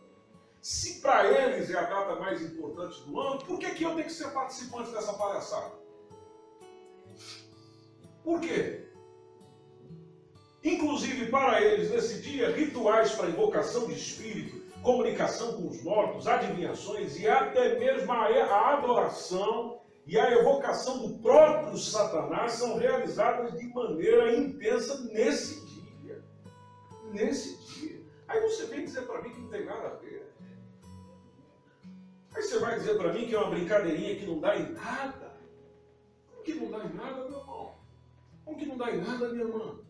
Se 0.61 1.01
para 1.01 1.27
eles 1.31 1.70
é 1.70 1.79
a 1.79 1.83
data 1.83 2.16
mais 2.16 2.42
importante 2.42 3.03
do 3.03 3.20
ano, 3.20 3.38
por 3.44 3.59
que, 3.59 3.70
que 3.70 3.85
eu 3.85 3.90
tenho 3.90 4.05
que 4.05 4.12
ser 4.12 4.31
participante 4.33 4.90
dessa 4.90 5.12
palhaçada? 5.12 5.72
Por 8.24 8.40
quê? 8.40 8.88
Inclusive 10.68 11.31
para 11.31 11.62
eles, 11.62 11.90
nesse 11.90 12.20
dia, 12.20 12.50
rituais 12.50 13.12
para 13.12 13.31
invocação 13.31 13.87
de 13.87 13.94
espírito, 13.94 14.61
comunicação 14.83 15.54
com 15.57 15.66
os 15.66 15.83
mortos, 15.83 16.26
adivinhações 16.26 17.18
e 17.18 17.26
até 17.26 17.78
mesmo 17.78 18.12
a 18.12 18.74
adoração 18.74 19.81
e 20.07 20.18
a 20.18 20.31
evocação 20.31 21.09
do 21.09 21.18
próprio 21.20 21.78
Satanás 21.78 22.52
são 22.52 22.76
realizadas 22.76 23.59
de 23.59 23.66
maneira 23.72 24.37
intensa 24.37 25.04
nesse 25.11 25.64
dia. 25.64 26.22
Nesse 27.12 27.57
dia. 27.72 28.02
Aí 28.28 28.42
você 28.42 28.66
vem 28.66 28.85
dizer 28.85 29.07
para 29.07 29.22
mim 29.22 29.31
que 29.31 29.40
não 29.40 29.48
tem 29.48 29.64
nada 29.64 29.88
a 29.88 29.94
ver. 29.94 30.31
Aí 32.35 32.42
você 32.42 32.59
vai 32.59 32.78
dizer 32.78 32.98
para 32.98 33.14
mim 33.14 33.26
que 33.26 33.35
é 33.35 33.38
uma 33.38 33.50
brincadeirinha 33.50 34.16
que 34.16 34.26
não 34.26 34.38
dá 34.38 34.54
em 34.54 34.70
nada. 34.72 35.33
Que 36.44 36.52
não 36.52 36.70
dá 36.70 36.85
em 36.85 36.92
nada, 36.92 37.24
meu 37.24 37.38
irmão. 37.38 37.74
Como 38.44 38.59
que 38.59 38.66
não 38.66 38.76
dá 38.76 38.90
em 38.90 39.00
nada, 39.00 39.31
minha 39.31 39.44
irmã? 39.44 39.88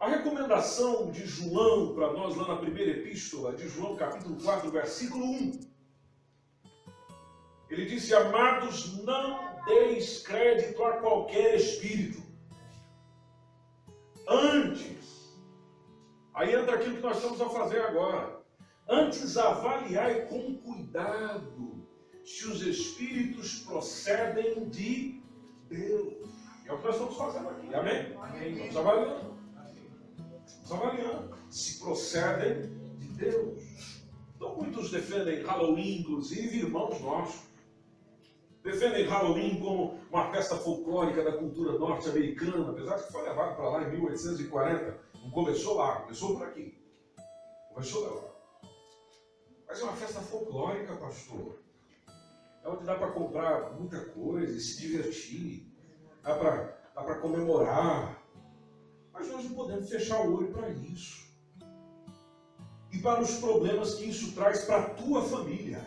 A 0.00 0.08
recomendação 0.08 1.10
de 1.10 1.26
João 1.26 1.94
para 1.94 2.10
nós 2.14 2.34
lá 2.34 2.48
na 2.48 2.56
primeira 2.56 2.92
epístola, 2.92 3.52
de 3.52 3.68
João 3.68 3.96
capítulo 3.96 4.42
4, 4.42 4.70
versículo 4.70 5.26
1. 5.26 5.60
Ele 7.68 7.84
disse: 7.84 8.14
Amados, 8.14 9.04
não 9.04 9.62
deis 9.66 10.22
crédito 10.22 10.82
a 10.82 10.96
qualquer 10.96 11.54
espírito. 11.54 12.22
Antes, 14.26 15.38
aí 16.32 16.54
entra 16.54 16.76
aquilo 16.76 16.96
que 16.96 17.02
nós 17.02 17.18
estamos 17.18 17.38
a 17.42 17.50
fazer 17.50 17.82
agora. 17.82 18.40
Antes 18.88 19.36
avaliai 19.36 20.26
com 20.28 20.56
cuidado 20.60 21.86
se 22.24 22.46
os 22.46 22.62
espíritos 22.62 23.58
procedem 23.66 24.66
de 24.70 25.20
Deus. 25.68 26.26
É 26.64 26.72
o 26.72 26.78
que 26.78 26.86
nós 26.86 26.94
estamos 26.94 27.18
fazendo 27.18 27.50
aqui. 27.50 27.74
Amém? 27.74 28.16
Amém. 28.16 28.52
Estamos 28.52 28.76
avaliando. 28.78 29.40
Avaliando 30.72 31.36
se 31.50 31.78
procedem 31.80 32.62
de 32.98 33.06
Deus. 33.08 33.62
Então 34.36 34.56
muitos 34.56 34.90
defendem 34.90 35.42
Halloween, 35.42 36.00
inclusive 36.00 36.58
irmãos 36.58 37.00
nossos. 37.00 37.50
Defendem 38.62 39.06
Halloween 39.06 39.58
como 39.58 39.98
uma 40.10 40.30
festa 40.30 40.56
folclórica 40.56 41.24
da 41.24 41.38
cultura 41.38 41.78
norte-americana, 41.78 42.70
apesar 42.70 43.02
que 43.02 43.10
foi 43.10 43.22
levado 43.22 43.56
para 43.56 43.68
lá 43.70 43.82
em 43.82 43.90
1840. 43.90 45.00
Não 45.22 45.30
começou 45.30 45.76
lá, 45.76 46.02
começou 46.02 46.36
por 46.36 46.46
aqui. 46.46 46.78
Começou 47.72 48.14
lá. 48.14 48.30
Mas 49.66 49.80
é 49.80 49.84
uma 49.84 49.92
festa 49.92 50.20
folclórica, 50.20 50.94
pastor. 50.96 51.58
É 52.62 52.68
onde 52.68 52.84
dá 52.84 52.96
para 52.96 53.12
comprar 53.12 53.72
muita 53.72 54.04
coisa 54.06 54.54
e 54.54 54.60
se 54.60 54.80
divertir. 54.80 55.66
Dá 56.22 56.34
para 56.34 57.18
comemorar. 57.20 58.19
Mas 59.20 59.28
nós 59.28 59.44
não 59.44 59.54
podemos 59.54 59.90
fechar 59.90 60.26
o 60.26 60.34
olho 60.34 60.50
para 60.50 60.70
isso. 60.70 61.28
E 62.90 62.98
para 63.00 63.20
os 63.20 63.34
problemas 63.34 63.96
que 63.96 64.08
isso 64.08 64.34
traz 64.34 64.64
para 64.64 64.78
a 64.78 64.90
tua 64.94 65.22
família 65.22 65.84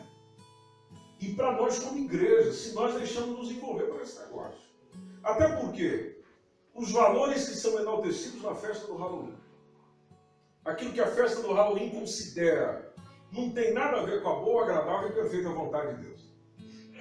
e 1.19 1.34
para 1.34 1.54
nós 1.54 1.80
como 1.80 1.98
igreja, 1.98 2.54
se 2.54 2.76
nós 2.76 2.93
deixamos 2.93 3.39
nos 3.39 3.50
envolver 3.50 3.86
por 3.86 4.02
esse 4.02 4.19
negócio. 4.19 4.62
Até 5.24 5.48
porque 5.58 6.22
os 6.76 6.91
valores 6.91 7.50
que 7.50 7.56
são 7.56 7.80
enaltecidos 7.80 8.43
na 8.43 8.54
festa 8.54 8.86
do 8.86 8.98
Halloween, 8.98 9.38
aquilo 10.63 10.93
que 10.93 11.02
a 11.02 11.08
festa 11.08 11.41
do 11.41 11.54
Halloween 11.54 11.89
considera, 11.89 12.93
não 13.32 13.50
tem 13.50 13.74
nada 13.74 14.02
a 14.02 14.06
ver 14.06 14.22
com 14.22 14.30
a 14.30 14.36
boa, 14.41 14.63
agradável 14.63 15.10
e 15.10 15.13
perfeita 15.13 15.50
vontade 15.50 15.96
de 15.96 16.06
Deus. 16.06 16.22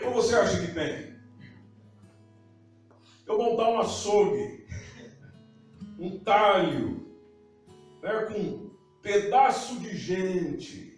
Ou 0.02 0.14
você 0.14 0.34
acha 0.34 0.58
que 0.64 0.72
tem? 0.72 1.12
Eu 3.26 3.36
montar 3.36 3.68
um 3.68 3.80
açougue, 3.80 4.62
um 5.98 6.18
talho, 6.20 7.06
né, 8.02 8.24
com 8.26 8.38
um 8.38 8.70
pedaço 9.00 9.78
de 9.80 9.96
gente, 9.96 10.92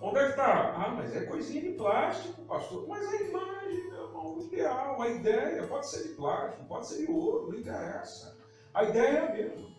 Onde 0.00 0.18
é 0.18 0.24
que 0.24 0.30
está? 0.30 0.74
Ah, 0.76 0.94
mas 0.96 1.14
é 1.14 1.26
coisinha 1.26 1.60
de 1.60 1.76
plástico, 1.76 2.42
pastor. 2.42 2.88
Mas 2.88 3.06
a 3.06 3.16
imagem, 3.16 3.90
meu 3.90 4.06
irmão, 4.06 4.38
o 4.38 4.42
ideal, 4.42 5.02
a 5.02 5.08
ideia 5.08 5.66
pode 5.66 5.90
ser 5.90 6.08
de 6.08 6.14
plástico, 6.14 6.64
pode 6.64 6.86
ser 6.86 7.04
de 7.04 7.12
ouro, 7.12 7.52
não 7.52 7.58
interessa. 7.58 8.38
A 8.72 8.84
ideia 8.84 9.18
é 9.18 9.28
a 9.28 9.32
mesma. 9.32 9.70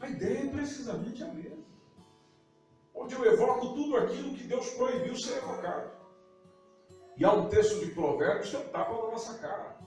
A 0.00 0.08
ideia 0.08 0.46
é 0.46 0.50
precisamente 0.50 1.22
a 1.22 1.28
mesma. 1.28 1.58
Onde 2.94 3.14
eu 3.14 3.24
evoco 3.26 3.74
tudo 3.74 3.96
aquilo 3.98 4.34
que 4.34 4.44
Deus 4.44 4.70
proibiu 4.70 5.14
ser 5.16 5.36
evocado. 5.36 5.90
E 7.18 7.24
há 7.24 7.32
um 7.32 7.48
texto 7.48 7.84
de 7.84 7.92
Provérbios 7.92 8.48
que 8.48 8.56
é 8.56 8.60
um 8.60 8.68
tapa 8.68 8.92
na 8.92 9.10
nossa 9.10 9.38
cara. 9.38 9.79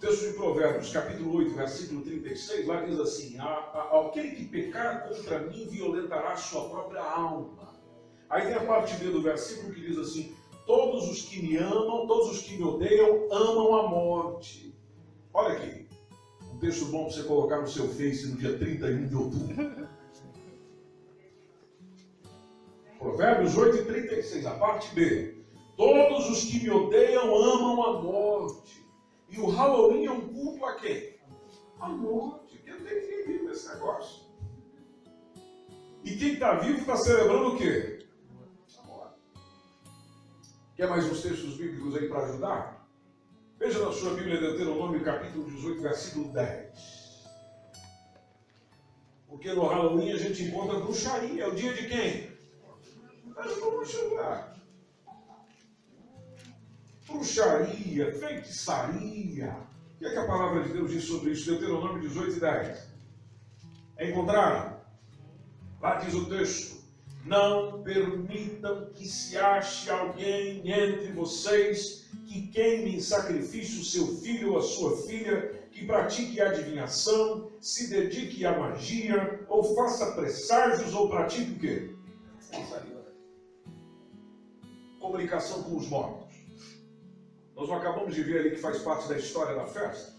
Texto 0.00 0.26
de 0.26 0.32
Provérbios, 0.34 0.92
capítulo 0.92 1.38
8, 1.38 1.54
versículo 1.54 2.02
36, 2.02 2.66
lá 2.66 2.82
diz 2.82 3.00
assim: 3.00 3.38
Aquele 3.38 4.36
que 4.36 4.44
pecar 4.44 5.08
contra 5.08 5.40
mim 5.40 5.66
violentará 5.70 6.36
sua 6.36 6.68
própria 6.68 7.02
alma. 7.02 7.74
Aí 8.28 8.42
tem 8.42 8.54
a 8.54 8.64
parte 8.64 8.94
B 8.96 9.06
do 9.06 9.22
versículo 9.22 9.72
que 9.72 9.80
diz 9.80 9.96
assim: 9.96 10.34
Todos 10.66 11.08
os 11.08 11.22
que 11.22 11.40
me 11.40 11.56
amam, 11.56 12.06
todos 12.06 12.32
os 12.32 12.42
que 12.42 12.58
me 12.58 12.64
odeiam, 12.64 13.26
amam 13.32 13.74
a 13.74 13.88
morte. 13.88 14.74
Olha 15.32 15.54
aqui, 15.54 15.88
um 16.52 16.58
texto 16.58 16.84
bom 16.86 17.04
para 17.04 17.14
você 17.14 17.22
colocar 17.22 17.60
no 17.62 17.68
seu 17.68 17.88
Face 17.88 18.26
no 18.26 18.36
dia 18.36 18.58
31 18.58 19.08
de 19.08 19.16
outubro. 19.16 19.88
Provérbios 22.98 23.56
8 23.56 23.76
e 23.76 23.84
36, 23.86 24.44
a 24.44 24.54
parte 24.56 24.94
B. 24.94 25.36
Todos 25.74 26.28
os 26.28 26.44
que 26.44 26.62
me 26.62 26.70
odeiam 26.70 27.34
amam 27.34 27.82
a 27.82 28.02
morte. 28.02 28.85
E 29.28 29.40
o 29.40 29.48
Halloween 29.48 30.06
é 30.06 30.10
um 30.10 30.28
culto 30.28 30.64
a 30.64 30.74
quem? 30.76 31.16
A 31.80 31.88
morte. 31.88 32.56
Porque 32.58 32.72
tem 32.72 33.00
ninguém 33.00 33.26
vivo 33.26 33.48
nesse 33.48 33.68
negócio. 33.68 34.26
E 36.04 36.16
quem 36.16 36.34
está 36.34 36.54
vivo 36.54 36.78
está 36.78 36.96
celebrando 36.96 37.54
o 37.54 37.58
quê? 37.58 38.06
A 38.78 38.86
morte. 38.86 39.20
Quer 40.76 40.88
mais 40.88 41.04
uns 41.04 41.22
textos 41.22 41.56
bíblicos 41.56 41.96
aí 41.96 42.08
para 42.08 42.24
ajudar? 42.24 42.88
Veja 43.58 43.84
na 43.84 43.92
sua 43.92 44.14
Bíblia 44.14 44.38
Deuteronômio 44.38 45.02
capítulo 45.02 45.50
18, 45.50 45.82
versículo 45.82 46.32
10. 46.32 47.26
Porque 49.28 49.52
no 49.52 49.66
Halloween 49.66 50.12
a 50.12 50.18
gente 50.18 50.44
encontra 50.44 50.78
bruxaria. 50.78 51.42
É 51.42 51.48
o 51.48 51.54
dia 51.54 51.72
de 51.72 51.88
quem? 51.88 52.36
Mas 53.34 53.58
vamos 53.58 53.88
ajudar 53.88 54.55
bruxaria, 57.16 58.12
feitiçaria. 58.12 59.56
O 59.94 59.98
que, 59.98 60.06
é 60.06 60.10
que 60.10 60.18
a 60.18 60.26
palavra 60.26 60.62
de 60.62 60.72
Deus 60.72 60.90
diz 60.90 61.04
sobre 61.04 61.30
isso? 61.30 61.50
Deuteronômio 61.50 62.00
18 62.00 62.36
e 62.36 62.40
10. 62.40 62.88
Encontraram? 64.00 64.76
Lá 65.80 65.96
diz 65.96 66.14
o 66.14 66.28
texto: 66.28 66.82
Não 67.24 67.82
permitam 67.82 68.90
que 68.94 69.06
se 69.06 69.38
ache 69.38 69.90
alguém 69.90 70.70
entre 70.70 71.12
vocês 71.12 72.06
que 72.26 72.48
queime 72.48 72.96
em 72.96 73.00
sacrifício 73.00 73.84
seu 73.84 74.16
filho 74.18 74.52
ou 74.52 74.58
a 74.58 74.62
sua 74.62 74.96
filha, 75.06 75.68
que 75.70 75.86
pratique 75.86 76.40
adivinhação, 76.40 77.50
se 77.60 77.88
dedique 77.88 78.44
à 78.44 78.58
magia, 78.58 79.44
ou 79.48 79.74
faça 79.74 80.12
presságios, 80.12 80.94
ou 80.94 81.08
pratique 81.08 81.52
o 81.52 81.58
quê? 81.58 81.94
Comunicação 84.98 85.62
com 85.62 85.76
os 85.76 85.88
mortos. 85.88 86.25
Nós 87.56 87.70
não 87.70 87.76
acabamos 87.76 88.14
de 88.14 88.22
ver 88.22 88.40
ali 88.40 88.50
que 88.50 88.60
faz 88.60 88.78
parte 88.80 89.08
da 89.08 89.16
história 89.16 89.56
da 89.56 89.66
festa. 89.66 90.14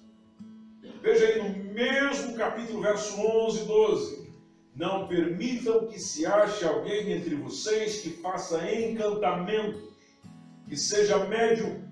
Veja 1.03 1.27
aí 1.27 1.37
no 1.37 1.71
mesmo 1.71 2.35
capítulo, 2.35 2.81
verso 2.81 3.15
11 3.21 3.61
e 3.61 3.65
12. 3.65 4.33
Não 4.75 5.07
permitam 5.07 5.87
que 5.87 5.99
se 5.99 6.25
ache 6.25 6.65
alguém 6.65 7.11
entre 7.11 7.35
vocês 7.35 8.01
que 8.01 8.09
faça 8.09 8.71
encantamento, 8.71 9.93
que 10.67 10.75
seja 10.75 11.25
médium, 11.25 11.87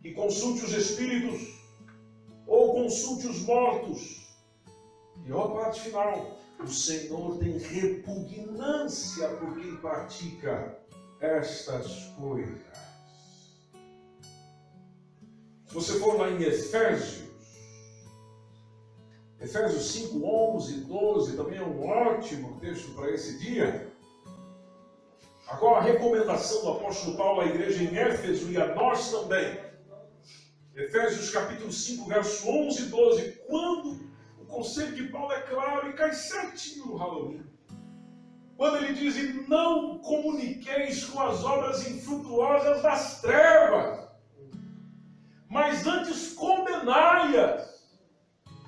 que 0.00 0.12
consulte 0.12 0.64
os 0.66 0.72
espíritos 0.72 1.60
ou 2.46 2.74
consulte 2.74 3.26
os 3.26 3.40
mortos. 3.42 4.22
E 5.26 5.32
olha 5.32 5.44
a 5.44 5.64
parte 5.64 5.80
final. 5.80 6.38
O 6.60 6.68
Senhor 6.68 7.38
tem 7.38 7.58
repugnância 7.58 9.28
por 9.30 9.58
quem 9.58 9.76
pratica 9.78 10.78
estas 11.20 12.06
coisas. 12.18 12.91
Se 15.72 15.76
você 15.76 15.98
for 16.00 16.18
lá 16.18 16.30
em 16.30 16.42
Efésios, 16.42 17.22
Efésios 19.40 19.90
5, 19.90 20.22
11, 20.22 20.84
12, 20.84 21.34
também 21.34 21.58
é 21.58 21.62
um 21.62 21.88
ótimo 21.88 22.60
texto 22.60 22.94
para 22.94 23.10
esse 23.10 23.38
dia. 23.38 23.90
Agora, 25.48 25.78
a 25.78 25.82
recomendação 25.84 26.60
do 26.60 26.72
apóstolo 26.72 27.16
Paulo 27.16 27.40
à 27.40 27.46
igreja 27.46 27.82
em 27.84 27.96
Éfeso 27.96 28.52
e 28.52 28.58
a 28.58 28.74
nós 28.74 29.10
também. 29.10 29.58
Efésios 30.76 31.30
capítulo 31.30 31.72
5, 31.72 32.06
verso 32.06 32.46
11 32.46 32.82
e 32.82 32.86
12. 32.90 33.32
Quando 33.46 34.10
o 34.42 34.44
conselho 34.44 34.94
de 34.94 35.04
Paulo 35.04 35.32
é 35.32 35.40
claro 35.40 35.88
e 35.88 35.94
cai 35.94 36.12
certinho 36.12 36.88
no 36.88 36.96
Halloween. 36.96 37.46
Quando 38.58 38.76
ele 38.76 38.92
diz: 38.92 39.48
não 39.48 40.00
comuniqueis 40.00 41.06
com 41.06 41.22
as 41.22 41.42
obras 41.42 41.88
infrutuosas 41.88 42.82
das 42.82 43.22
trevas 43.22 44.11
mas 45.52 45.86
antes 45.86 46.32
condenai-as. 46.32 47.86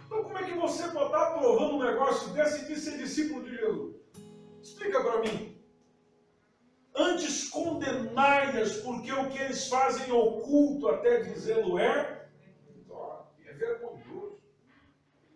Então, 0.04 0.22
como 0.22 0.36
é 0.36 0.44
que 0.44 0.52
você 0.52 0.86
pode 0.88 1.06
estar 1.06 1.28
aprovando 1.28 1.76
um 1.76 1.82
negócio 1.82 2.28
desse 2.34 2.70
e 2.70 2.76
ser 2.76 2.98
discípulo 2.98 3.42
de 3.42 3.56
Jesus? 3.56 3.96
Explica 4.62 5.00
para 5.02 5.20
mim. 5.22 5.58
Antes 6.94 7.48
condenai-as, 7.48 8.76
porque 8.76 9.10
o 9.10 9.30
que 9.30 9.38
eles 9.38 9.66
fazem 9.66 10.12
oculto, 10.12 10.88
até 10.88 11.22
dizê-lo, 11.22 11.78
é, 11.78 12.28
é 13.46 13.52
vergonhoso. 13.54 14.38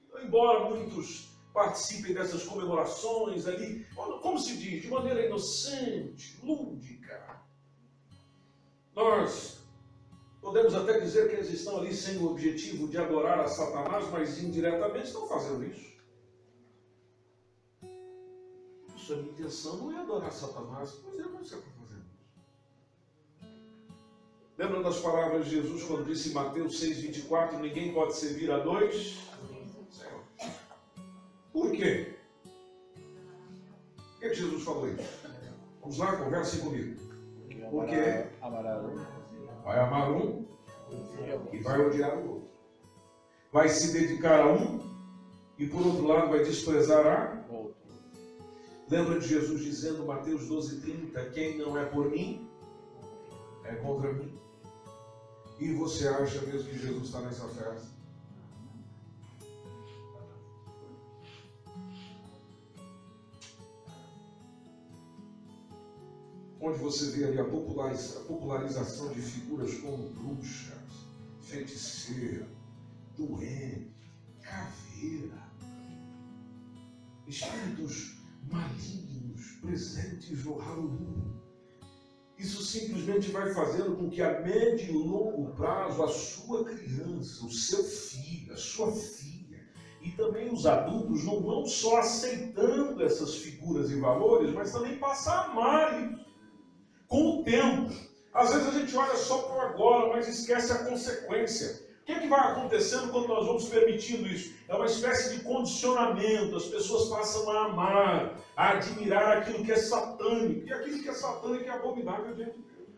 Então, 0.06 0.22
embora 0.22 0.68
muitos 0.68 1.30
participem 1.54 2.12
dessas 2.12 2.44
comemorações 2.44 3.46
ali, 3.46 3.86
como 4.20 4.38
se 4.38 4.58
diz, 4.58 4.82
de 4.82 4.88
maneira 4.88 5.24
inocente, 5.24 6.38
lúdica, 6.44 7.40
nós 8.94 9.57
Podemos 10.48 10.74
até 10.74 10.98
dizer 10.98 11.28
que 11.28 11.36
eles 11.36 11.50
estão 11.50 11.76
ali 11.76 11.94
sem 11.94 12.16
o 12.16 12.30
objetivo 12.30 12.88
de 12.88 12.96
adorar 12.96 13.38
a 13.38 13.48
Satanás, 13.48 14.10
mas 14.10 14.42
indiretamente 14.42 15.08
estão 15.08 15.28
fazendo 15.28 15.62
isso. 15.62 15.92
Sua 18.96 19.16
minha 19.16 19.30
intenção 19.30 19.76
não 19.76 19.92
é 19.92 20.00
adorar 20.00 20.32
Satanás, 20.32 20.92
pois 21.04 21.20
é, 21.20 21.24
mas 21.24 21.48
você 21.48 21.56
está 21.56 21.70
fazendo 21.78 22.02
isso. 22.02 23.50
Lembra 24.56 24.82
das 24.82 24.98
palavras 25.00 25.44
de 25.44 25.50
Jesus 25.50 25.82
quando 25.82 26.06
disse 26.06 26.30
em 26.30 26.32
Mateus 26.32 26.82
6,24: 26.82 27.58
Ninguém 27.60 27.92
pode 27.92 28.16
servir 28.16 28.50
a 28.50 28.58
dois? 28.58 29.18
Por 31.52 31.70
quê? 31.72 32.16
Por 33.96 34.18
que 34.18 34.34
Jesus 34.34 34.64
falou 34.64 34.88
isso? 34.88 35.28
Vamos 35.82 35.98
lá, 35.98 36.16
conversem 36.16 36.60
comigo. 36.60 36.98
Porque 37.70 38.24
Vai 39.68 39.80
amar 39.80 40.10
um 40.10 40.46
e 41.52 41.58
vai 41.58 41.78
odiar 41.78 42.16
o 42.16 42.26
outro. 42.26 42.48
Vai 43.52 43.68
se 43.68 43.92
dedicar 43.92 44.40
a 44.40 44.50
um 44.50 44.80
e, 45.58 45.66
por 45.66 45.86
outro 45.86 46.06
lado, 46.06 46.30
vai 46.30 46.42
desprezar 46.42 47.06
a 47.06 47.52
outro. 47.52 47.76
Lembra 48.88 49.20
de 49.20 49.28
Jesus 49.28 49.62
dizendo, 49.62 50.06
Mateus 50.06 50.48
12, 50.48 50.80
30, 50.80 51.22
quem 51.32 51.58
não 51.58 51.76
é 51.76 51.84
por 51.84 52.10
mim, 52.10 52.48
É 53.62 53.74
contra 53.74 54.10
mim. 54.10 54.40
E 55.60 55.70
você 55.74 56.08
acha 56.08 56.40
mesmo 56.46 56.70
que 56.70 56.78
Jesus 56.78 57.04
está 57.04 57.20
nessa 57.20 57.46
festa? 57.48 57.97
Onde 66.68 66.80
você 66.80 67.12
vê 67.12 67.24
ali 67.24 67.40
a 67.40 67.44
popularização, 67.44 69.10
de 69.14 69.22
figuras 69.22 69.72
como 69.78 70.10
bruxas, 70.10 70.76
feiticeira, 71.40 72.46
doente, 73.16 73.94
caveira, 74.42 75.50
espíritos 77.26 78.18
malignos 78.52 79.46
presentes 79.62 80.44
no 80.44 80.58
Halloween. 80.58 81.40
Isso 82.36 82.62
simplesmente 82.62 83.30
vai 83.30 83.54
fazendo 83.54 83.96
com 83.96 84.10
que 84.10 84.20
a 84.20 84.42
médio 84.42 84.90
e 84.90 84.92
longo 84.92 85.54
prazo 85.54 86.02
a 86.02 86.08
sua 86.08 86.64
criança, 86.64 87.46
o 87.46 87.50
seu 87.50 87.82
filho, 87.82 88.52
a 88.52 88.58
sua 88.58 88.92
filha 88.92 89.66
e 90.02 90.10
também 90.10 90.52
os 90.52 90.66
adultos 90.66 91.24
não 91.24 91.40
vão 91.40 91.66
só 91.66 91.98
aceitando 92.00 93.02
essas 93.02 93.36
figuras 93.36 93.90
e 93.90 93.98
valores, 93.98 94.52
mas 94.52 94.70
também 94.70 94.98
passar 94.98 95.38
a 95.38 95.44
amar 95.50 96.27
com 97.08 97.40
o 97.40 97.44
tempo. 97.44 97.92
Às 98.32 98.52
vezes 98.52 98.68
a 98.68 98.78
gente 98.78 98.96
olha 98.96 99.16
só 99.16 99.38
para 99.38 99.70
agora, 99.70 100.08
mas 100.08 100.28
esquece 100.28 100.70
a 100.70 100.84
consequência. 100.84 101.88
O 102.02 102.04
que, 102.04 102.12
é 102.12 102.20
que 102.20 102.28
vai 102.28 102.52
acontecendo 102.52 103.10
quando 103.10 103.28
nós 103.28 103.46
vamos 103.46 103.68
permitindo 103.68 104.26
isso? 104.26 104.54
É 104.68 104.74
uma 104.74 104.86
espécie 104.86 105.36
de 105.36 105.44
condicionamento. 105.44 106.56
As 106.56 106.66
pessoas 106.66 107.08
passam 107.08 107.50
a 107.50 107.66
amar, 107.66 108.38
a 108.56 108.70
admirar 108.70 109.38
aquilo 109.38 109.64
que 109.64 109.72
é 109.72 109.76
satânico. 109.76 110.66
E 110.66 110.72
aquilo 110.72 111.02
que 111.02 111.08
é 111.08 111.12
satânico 111.12 111.64
é 111.64 111.70
abominável 111.70 112.34
diante 112.34 112.56
de 112.56 112.62
Deus. 112.62 112.88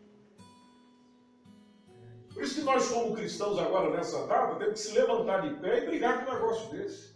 Por 2.33 2.43
isso 2.43 2.55
que 2.55 2.61
nós, 2.61 2.87
como 2.87 3.15
cristãos, 3.15 3.59
agora 3.59 3.89
nessa 3.89 4.25
data, 4.27 4.55
temos 4.55 4.73
que 4.73 4.87
se 4.87 4.93
levantar 4.93 5.41
de 5.41 5.55
pé 5.59 5.83
e 5.83 5.87
brigar 5.87 6.23
com 6.23 6.31
um 6.31 6.33
negócio 6.33 6.69
desse. 6.71 7.11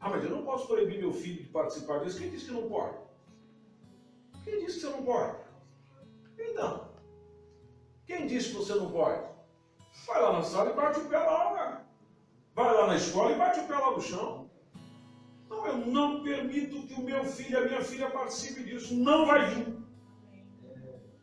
Ah, 0.00 0.10
mas 0.10 0.22
eu 0.22 0.30
não 0.30 0.44
posso 0.44 0.66
proibir 0.66 0.98
meu 0.98 1.12
filho 1.12 1.42
de 1.44 1.48
participar 1.48 2.00
disso. 2.00 2.18
Quem 2.18 2.30
disse 2.30 2.46
que 2.46 2.52
não 2.52 2.68
pode? 2.68 2.96
Quem 4.44 4.64
disse 4.64 4.80
que 4.80 4.86
você 4.86 4.90
não 4.90 5.02
pode? 5.02 5.47
Então, 6.38 6.88
quem 8.06 8.26
disse 8.26 8.50
que 8.50 8.56
você 8.56 8.74
não 8.74 8.90
pode? 8.90 9.22
Vai 10.06 10.22
lá 10.22 10.32
na 10.32 10.42
sala 10.42 10.70
e 10.70 10.74
bate 10.74 11.00
o 11.00 11.08
pé 11.08 11.18
lá, 11.18 11.54
cara. 11.54 11.86
Vai 12.54 12.74
lá 12.74 12.86
na 12.86 12.96
escola 12.96 13.32
e 13.32 13.38
bate 13.38 13.60
o 13.60 13.64
pé 13.64 13.74
lá 13.74 13.90
no 13.90 14.00
chão. 14.00 14.50
Não, 15.48 15.66
eu 15.66 15.76
não 15.78 16.22
permito 16.22 16.86
que 16.86 16.94
o 16.94 17.02
meu 17.02 17.24
filho 17.24 17.58
a 17.58 17.62
minha 17.62 17.82
filha 17.82 18.10
participe 18.10 18.62
disso. 18.62 18.94
Não 18.94 19.26
vai 19.26 19.46
vir. 19.46 19.76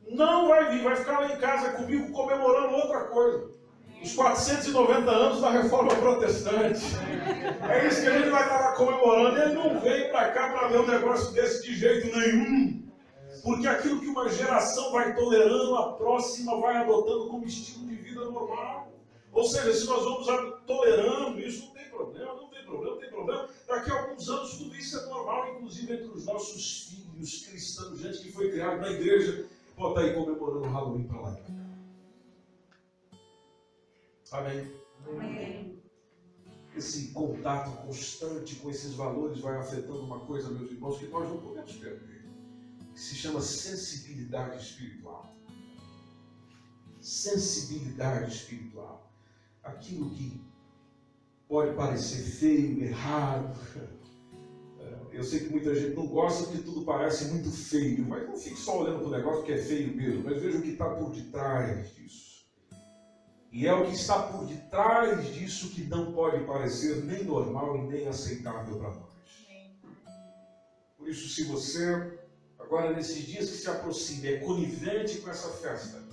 Não 0.08 0.48
vai 0.48 0.72
vir. 0.72 0.84
Vai 0.84 0.96
ficar 0.96 1.20
lá 1.20 1.34
em 1.34 1.38
casa 1.38 1.74
comigo 1.74 2.12
comemorando 2.12 2.76
outra 2.76 3.06
coisa. 3.06 3.56
Os 4.02 4.14
490 4.14 5.10
anos 5.10 5.42
da 5.42 5.50
reforma 5.50 5.96
protestante. 5.96 6.82
É 7.70 7.88
isso 7.88 8.02
que 8.02 8.08
a 8.08 8.18
gente 8.20 8.30
vai 8.30 8.44
estar 8.44 8.60
lá 8.60 8.74
comemorando. 8.74 9.42
Ele 9.42 9.54
não 9.54 9.80
veio 9.80 10.12
para 10.12 10.32
cá 10.32 10.50
para 10.50 10.68
ver 10.68 10.80
um 10.80 10.88
negócio 10.88 11.34
desse 11.34 11.64
de 11.64 11.76
jeito 11.76 12.16
nenhum. 12.16 12.75
Porque 13.46 13.68
aquilo 13.68 14.00
que 14.00 14.08
uma 14.08 14.28
geração 14.28 14.92
vai 14.92 15.14
tolerando, 15.14 15.76
a 15.76 15.94
próxima 15.94 16.60
vai 16.60 16.78
adotando 16.78 17.28
como 17.28 17.46
estilo 17.46 17.86
de 17.86 17.96
vida 17.98 18.26
normal. 18.26 18.92
Ou 19.32 19.44
seja, 19.44 19.72
se 19.72 19.86
nós 19.86 20.04
vamos 20.04 20.26
tolerando 20.66 21.40
isso, 21.40 21.68
não 21.68 21.74
tem 21.76 21.88
problema, 21.90 22.34
não 22.34 22.50
tem 22.50 22.64
problema, 22.64 22.96
não 22.96 23.00
tem 23.00 23.10
problema. 23.12 23.48
Daqui 23.68 23.92
a 23.92 24.02
alguns 24.02 24.28
anos 24.30 24.58
tudo 24.58 24.76
isso 24.76 24.98
é 24.98 25.06
normal, 25.06 25.54
inclusive 25.54 25.94
entre 25.94 26.08
os 26.08 26.26
nossos 26.26 26.90
filhos 26.90 27.46
cristãos, 27.46 28.00
gente 28.00 28.24
que 28.24 28.32
foi 28.32 28.50
criada 28.50 28.78
na 28.78 28.90
igreja, 28.90 29.48
pode 29.76 29.90
estar 29.90 30.02
aí 30.02 30.16
comemorando 30.16 30.66
o 30.66 30.72
Halloween 30.72 31.04
para 31.04 31.22
lá. 31.22 31.38
Amém. 34.32 34.72
Amém. 35.08 35.84
Esse 36.76 37.12
contato 37.12 37.78
constante 37.86 38.56
com 38.56 38.72
esses 38.72 38.96
valores 38.96 39.40
vai 39.40 39.56
afetando 39.56 40.02
uma 40.02 40.22
coisa, 40.22 40.50
meus 40.50 40.72
irmãos, 40.72 40.98
que 40.98 41.06
nós 41.06 41.30
não 41.30 41.38
podemos 41.38 41.72
perder 41.74 42.15
que 42.96 43.02
se 43.02 43.16
chama 43.16 43.42
sensibilidade 43.42 44.64
espiritual. 44.64 45.36
Sensibilidade 47.02 48.34
espiritual. 48.34 49.12
Aquilo 49.62 50.10
que 50.12 50.42
pode 51.48 51.76
parecer 51.76 52.24
feio, 52.24 52.82
errado. 52.82 53.54
Eu 55.12 55.24
sei 55.24 55.42
que 55.42 55.50
muita 55.50 55.76
gente 55.76 55.96
não 55.96 56.08
gosta 56.08 56.46
porque 56.46 56.64
tudo 56.64 56.86
parece 56.86 57.26
muito 57.26 57.52
feio, 57.52 58.06
mas 58.06 58.28
não 58.28 58.38
fique 58.38 58.60
só 58.60 58.82
olhando 58.82 59.00
para 59.00 59.08
o 59.08 59.12
negócio 59.12 59.44
que 59.44 59.52
é 59.52 59.58
feio 59.58 59.96
mesmo, 59.96 60.24
mas 60.24 60.42
veja 60.42 60.58
o 60.58 60.62
que 60.62 60.72
está 60.72 60.90
por 60.90 61.12
detrás 61.12 61.94
disso. 61.96 62.46
E 63.52 63.68
é 63.68 63.74
o 63.74 63.86
que 63.86 63.94
está 63.94 64.24
por 64.24 64.46
detrás 64.46 65.34
disso 65.34 65.70
que 65.70 65.84
não 65.86 66.14
pode 66.14 66.44
parecer 66.46 67.04
nem 67.04 67.24
normal 67.24 67.78
e 67.78 67.88
nem 67.88 68.08
aceitável 68.08 68.78
para 68.78 68.94
nós. 68.94 69.16
Por 70.98 71.08
isso, 71.08 71.30
se 71.30 71.44
você 71.46 72.25
agora 72.66 72.94
nesses 72.94 73.26
dias 73.26 73.50
que 73.50 73.58
se 73.58 73.70
aproximam, 73.70 74.26
é 74.26 74.38
conivente 74.38 75.20
com 75.20 75.30
essa 75.30 75.50
festa, 75.50 76.04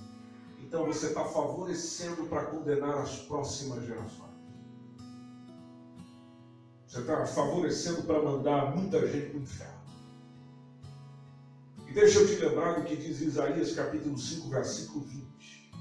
então 0.61 0.85
você 0.85 1.07
está 1.07 1.25
favorecendo 1.25 2.25
para 2.25 2.45
condenar 2.45 2.99
as 2.99 3.17
próximas 3.19 3.85
gerações. 3.85 4.33
Você 6.87 7.01
está 7.01 7.25
favorecendo 7.25 8.03
para 8.03 8.21
mandar 8.21 8.75
muita 8.75 9.05
gente 9.07 9.29
para 9.31 9.39
o 9.39 9.41
inferno. 9.41 9.73
E 11.87 11.91
deixa 11.93 12.19
eu 12.19 12.27
te 12.27 12.35
lembrar 12.35 12.79
do 12.79 12.85
que 12.85 12.95
diz 12.95 13.19
Isaías 13.19 13.73
capítulo 13.73 14.17
5, 14.17 14.47
versículo 14.49 15.03
20. 15.05 15.71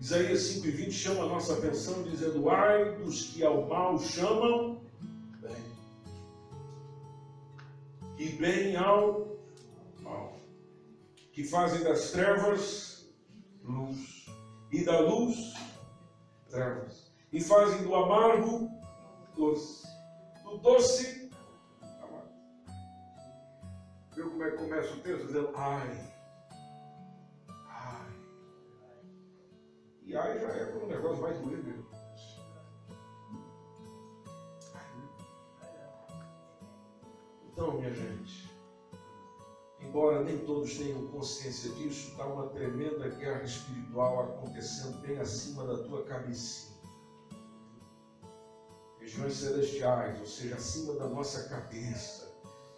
Isaías 0.00 0.40
5 0.40 0.66
e 0.66 0.70
20 0.70 0.92
chama 0.92 1.24
a 1.24 1.28
nossa 1.28 1.54
atenção 1.54 2.02
dizendo, 2.02 2.48
ai 2.48 2.96
dos 2.96 3.24
que 3.24 3.44
ao 3.44 3.66
mal 3.66 3.98
chamam 3.98 4.75
e 8.26 8.32
bem 8.32 8.76
ao 8.76 9.38
mal, 10.00 10.36
que 11.32 11.44
fazem 11.44 11.84
das 11.84 12.10
trevas 12.10 13.14
luz, 13.62 14.26
e 14.72 14.84
da 14.84 14.98
luz 14.98 15.54
trevas, 16.50 17.12
e 17.32 17.40
fazem 17.40 17.84
do 17.84 17.94
amargo 17.94 18.68
doce, 19.36 19.86
do 20.42 20.58
doce 20.58 21.30
amargo. 22.02 22.34
Viu 24.14 24.30
como 24.30 24.42
é 24.42 24.50
que 24.50 24.56
começa 24.56 24.92
o 24.94 25.00
texto? 25.02 25.26
Dizendo, 25.26 25.52
ai, 25.54 26.14
ai. 27.68 28.12
E 30.02 30.16
ai 30.16 30.38
já 30.40 30.48
é 30.48 30.74
o 30.74 30.86
negócio 30.88 31.22
vai 31.22 31.34
doer 31.34 31.62
mesmo. 31.62 31.85
Então, 37.56 37.72
minha 37.72 37.90
gente, 37.90 38.54
embora 39.80 40.22
nem 40.22 40.36
todos 40.44 40.76
tenham 40.76 41.06
consciência 41.06 41.70
disso, 41.70 42.10
está 42.10 42.26
uma 42.26 42.48
tremenda 42.48 43.08
guerra 43.08 43.44
espiritual 43.44 44.24
acontecendo 44.24 45.00
bem 45.00 45.18
acima 45.18 45.64
da 45.64 45.82
tua 45.84 46.04
cabecinha. 46.04 46.76
Regiões 49.00 49.36
celestiais, 49.36 50.20
ou 50.20 50.26
seja, 50.26 50.56
acima 50.56 50.96
da 50.96 51.08
nossa 51.08 51.48
cabeça. 51.48 52.30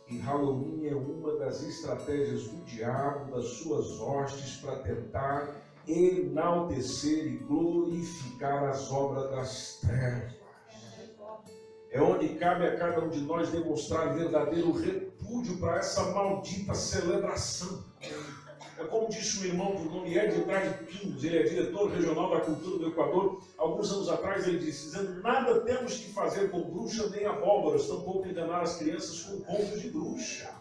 E 0.06 0.16
Halloween 0.18 0.86
é 0.86 0.94
uma 0.94 1.36
das 1.38 1.60
estratégias 1.64 2.44
do 2.44 2.64
diabo, 2.64 3.32
das 3.34 3.48
suas 3.54 3.98
hostes, 3.98 4.60
para 4.60 4.76
tentar 4.76 5.60
enaltecer 5.88 7.26
e 7.26 7.38
glorificar 7.38 8.68
as 8.68 8.92
obras 8.92 9.28
das 9.28 9.80
trevas 9.80 10.37
é 11.90 12.00
onde 12.00 12.28
cabe 12.34 12.66
a 12.66 12.76
cada 12.76 13.00
um 13.00 13.08
de 13.08 13.20
nós 13.20 13.50
demonstrar 13.50 14.14
verdadeiro 14.14 14.72
repúdio 14.72 15.58
para 15.58 15.78
essa 15.78 16.10
maldita 16.12 16.74
celebração. 16.74 17.82
É 18.78 18.84
como 18.84 19.08
disse 19.08 19.40
um 19.40 19.44
irmão 19.44 19.74
do 19.74 19.90
nome 19.90 20.16
Ed 20.16 20.40
Andrade 20.40 20.84
Pinos, 20.84 21.24
ele 21.24 21.38
é 21.38 21.42
diretor 21.42 21.90
regional 21.90 22.30
da 22.30 22.40
cultura 22.40 22.78
do 22.78 22.88
Equador. 22.88 23.42
Alguns 23.56 23.90
anos 23.90 24.08
atrás 24.08 24.46
ele 24.46 24.58
disse, 24.58 24.86
dizendo, 24.86 25.20
nada 25.20 25.60
temos 25.62 25.96
que 25.96 26.12
fazer 26.12 26.50
com 26.50 26.60
bruxa 26.60 27.08
nem 27.08 27.26
abóboras, 27.26 27.88
tampouco 27.88 28.28
enganar 28.28 28.62
as 28.62 28.76
crianças 28.76 29.22
com 29.22 29.40
contos 29.40 29.80
de 29.80 29.90
bruxa. 29.90 30.54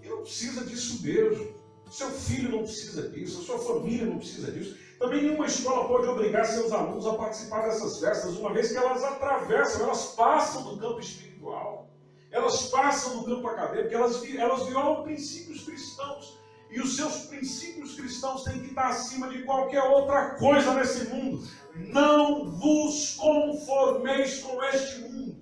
E 0.00 0.08
não 0.08 0.22
precisa 0.22 0.64
disso 0.64 1.02
mesmo. 1.02 1.58
Seu 1.90 2.10
filho 2.10 2.50
não 2.50 2.62
precisa 2.62 3.08
disso, 3.08 3.40
a 3.40 3.44
sua 3.44 3.58
família 3.58 4.06
não 4.06 4.18
precisa 4.18 4.52
disso. 4.52 4.76
Também 4.98 5.22
nenhuma 5.22 5.46
escola 5.46 5.86
pode 5.86 6.08
obrigar 6.08 6.44
seus 6.44 6.72
alunos 6.72 7.06
a 7.06 7.14
participar 7.14 7.62
dessas 7.62 8.00
festas, 8.00 8.36
uma 8.36 8.52
vez 8.52 8.72
que 8.72 8.78
elas 8.78 9.04
atravessam, 9.04 9.84
elas 9.84 10.06
passam 10.16 10.64
do 10.64 10.76
campo 10.76 10.98
espiritual, 10.98 11.88
elas 12.32 12.68
passam 12.68 13.18
do 13.18 13.24
campo 13.24 13.46
acadêmico, 13.46 13.94
elas, 13.94 14.22
elas 14.34 14.66
violam 14.66 15.04
princípios 15.04 15.62
cristãos. 15.62 16.36
E 16.70 16.80
os 16.80 16.96
seus 16.96 17.26
princípios 17.26 17.94
cristãos 17.94 18.44
têm 18.44 18.60
que 18.60 18.66
estar 18.66 18.88
acima 18.88 19.28
de 19.28 19.42
qualquer 19.44 19.82
outra 19.84 20.34
coisa 20.34 20.74
nesse 20.74 21.08
mundo. 21.08 21.42
Não 21.74 22.50
vos 22.50 23.14
conformeis 23.14 24.42
com 24.42 24.62
este 24.64 25.00
mundo. 25.00 25.36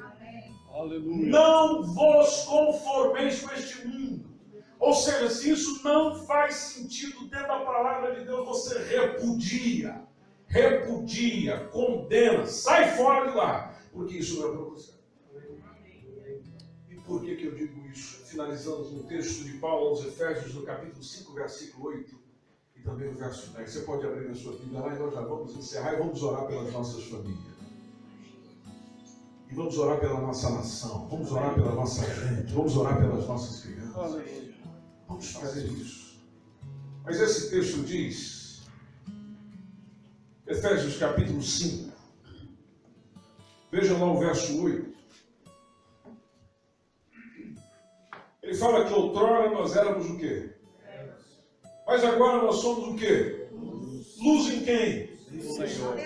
Amém. 0.00 1.28
Não 1.28 1.84
vos 1.84 2.42
conformeis 2.44 3.40
com 3.40 3.54
este 3.54 3.86
mundo 3.86 4.23
Ou 4.84 4.92
seja, 4.92 5.30
se 5.30 5.50
isso 5.50 5.82
não 5.82 6.14
faz 6.26 6.56
sentido 6.56 7.26
dentro 7.28 7.48
da 7.48 7.60
palavra 7.60 8.14
de 8.14 8.26
Deus, 8.26 8.46
você 8.46 8.78
repudia, 8.82 10.02
repudia, 10.46 11.68
condena, 11.72 12.44
sai 12.46 12.94
fora 12.94 13.30
de 13.30 13.34
lá, 13.34 13.74
porque 13.90 14.18
isso 14.18 14.40
não 14.40 14.48
é 14.48 14.52
para 14.52 14.64
você. 14.64 14.92
E 16.90 16.96
por 16.96 17.22
que, 17.22 17.34
que 17.34 17.46
eu 17.46 17.54
digo 17.54 17.80
isso? 17.86 18.26
Finalizamos 18.26 18.92
no 18.92 19.04
texto 19.04 19.44
de 19.44 19.56
Paulo 19.56 19.88
aos 19.88 20.04
Efésios, 20.04 20.54
no 20.54 20.64
capítulo 20.64 21.02
5, 21.02 21.32
versículo 21.32 21.86
8 21.86 22.18
e 22.76 22.82
também 22.82 23.10
no 23.10 23.18
verso 23.18 23.52
10. 23.52 23.70
Você 23.70 23.80
pode 23.80 24.06
abrir 24.06 24.28
a 24.28 24.34
sua 24.34 24.52
Bíblia 24.52 24.80
lá 24.80 24.94
e 24.94 24.98
nós 24.98 25.14
já 25.14 25.22
vamos 25.22 25.56
encerrar 25.56 25.94
e 25.94 25.96
vamos 25.96 26.22
orar 26.22 26.46
pelas 26.46 26.70
nossas 26.70 27.04
famílias. 27.04 27.54
E 29.50 29.54
vamos 29.54 29.78
orar 29.78 29.98
pela 29.98 30.20
nossa 30.20 30.50
nação, 30.50 31.08
vamos 31.08 31.32
orar 31.32 31.54
pela 31.54 31.74
nossa 31.74 32.04
gente, 32.04 32.52
vamos 32.52 32.76
orar 32.76 32.98
pelas 32.98 33.26
nossas 33.26 33.62
crianças. 33.62 34.43
Vamos 35.14 35.30
fazer 35.30 35.66
isso. 35.66 36.18
Mas 37.04 37.20
esse 37.20 37.48
texto 37.48 37.84
diz, 37.84 38.62
Efésios 40.44 40.96
capítulo 40.96 41.40
5, 41.40 41.92
veja 43.70 43.96
lá 43.96 44.10
o 44.10 44.18
verso 44.18 44.60
8. 44.60 44.92
Ele 48.42 48.54
fala 48.56 48.84
que 48.86 48.92
outrora 48.92 49.50
nós 49.50 49.76
éramos 49.76 50.10
o 50.10 50.18
quê? 50.18 50.52
Mas 51.86 52.02
agora 52.02 52.42
nós 52.42 52.56
somos 52.56 52.88
o 52.88 52.96
quê? 52.96 53.48
Luz 54.18 54.52
em 54.52 54.64
quem? 54.64 55.16
Senhor. 55.40 55.96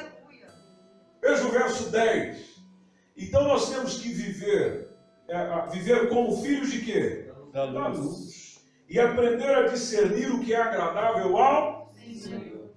Veja 1.22 1.46
o 1.46 1.50
verso 1.50 1.90
10. 1.90 2.60
Então 3.16 3.44
nós 3.44 3.70
temos 3.70 4.02
que 4.02 4.10
viver, 4.10 4.90
é, 5.28 5.66
viver 5.70 6.10
como 6.10 6.42
filhos 6.42 6.70
de 6.70 6.84
quê? 6.84 7.32
Da 7.54 7.64
luz. 7.64 7.74
Da 7.74 7.88
luz 7.88 8.27
e 8.88 8.98
aprender 8.98 9.54
a 9.54 9.68
discernir 9.68 10.30
o 10.32 10.40
que 10.40 10.54
é 10.54 10.60
agradável 10.60 11.36
ao 11.36 11.92
Senhor. 11.94 12.70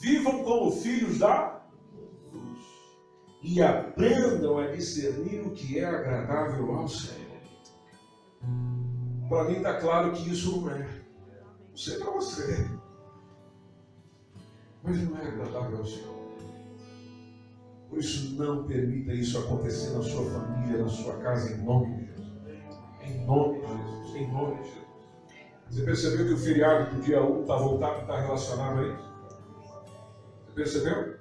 Vivam 0.00 0.44
como 0.44 0.70
filhos 0.70 1.18
da 1.18 1.62
luz 2.30 2.60
e 3.42 3.62
aprendam 3.62 4.58
a 4.58 4.66
discernir 4.66 5.40
o 5.40 5.52
que 5.52 5.78
é 5.78 5.84
agradável 5.84 6.74
ao 6.74 6.88
Senhor. 6.88 7.26
Para 9.28 9.44
mim 9.44 9.56
está 9.56 9.80
claro 9.80 10.12
que 10.12 10.30
isso 10.30 10.60
não 10.60 10.70
é. 10.70 10.86
Não 11.70 11.76
sei 11.76 11.98
para 11.98 12.10
você. 12.12 12.68
Mas 14.82 15.02
não 15.02 15.18
é 15.18 15.26
agradável 15.26 15.78
ao 15.78 15.86
Senhor. 15.86 16.16
Por 17.88 17.98
isso, 17.98 18.34
não 18.34 18.64
permita 18.66 19.12
isso 19.14 19.38
acontecer 19.38 19.90
na 19.96 20.02
sua 20.02 20.24
família, 20.30 20.82
na 20.82 20.88
sua 20.88 21.16
casa, 21.18 21.52
em 21.52 21.62
nome 21.62 21.94
de 21.94 22.06
Jesus. 22.06 22.32
Em 23.02 23.24
nome 23.24 23.60
de. 23.60 23.65
Em 24.16 24.26
nome 24.32 24.56
de 24.56 24.68
Jesus. 24.68 24.86
Você 25.68 25.82
percebeu 25.82 26.26
que 26.26 26.32
o 26.32 26.38
feriado 26.38 26.94
do 26.94 27.02
dia 27.02 27.22
1 27.22 27.42
está 27.42 27.56
voltado, 27.56 28.00
está 28.00 28.18
relacionado 28.18 28.78
a 28.78 28.86
isso? 28.86 29.14
Você 30.46 30.52
percebeu? 30.54 31.18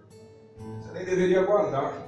Você 0.79 0.91
nem 0.93 1.03
deveria 1.03 1.43
guardar. 1.43 2.05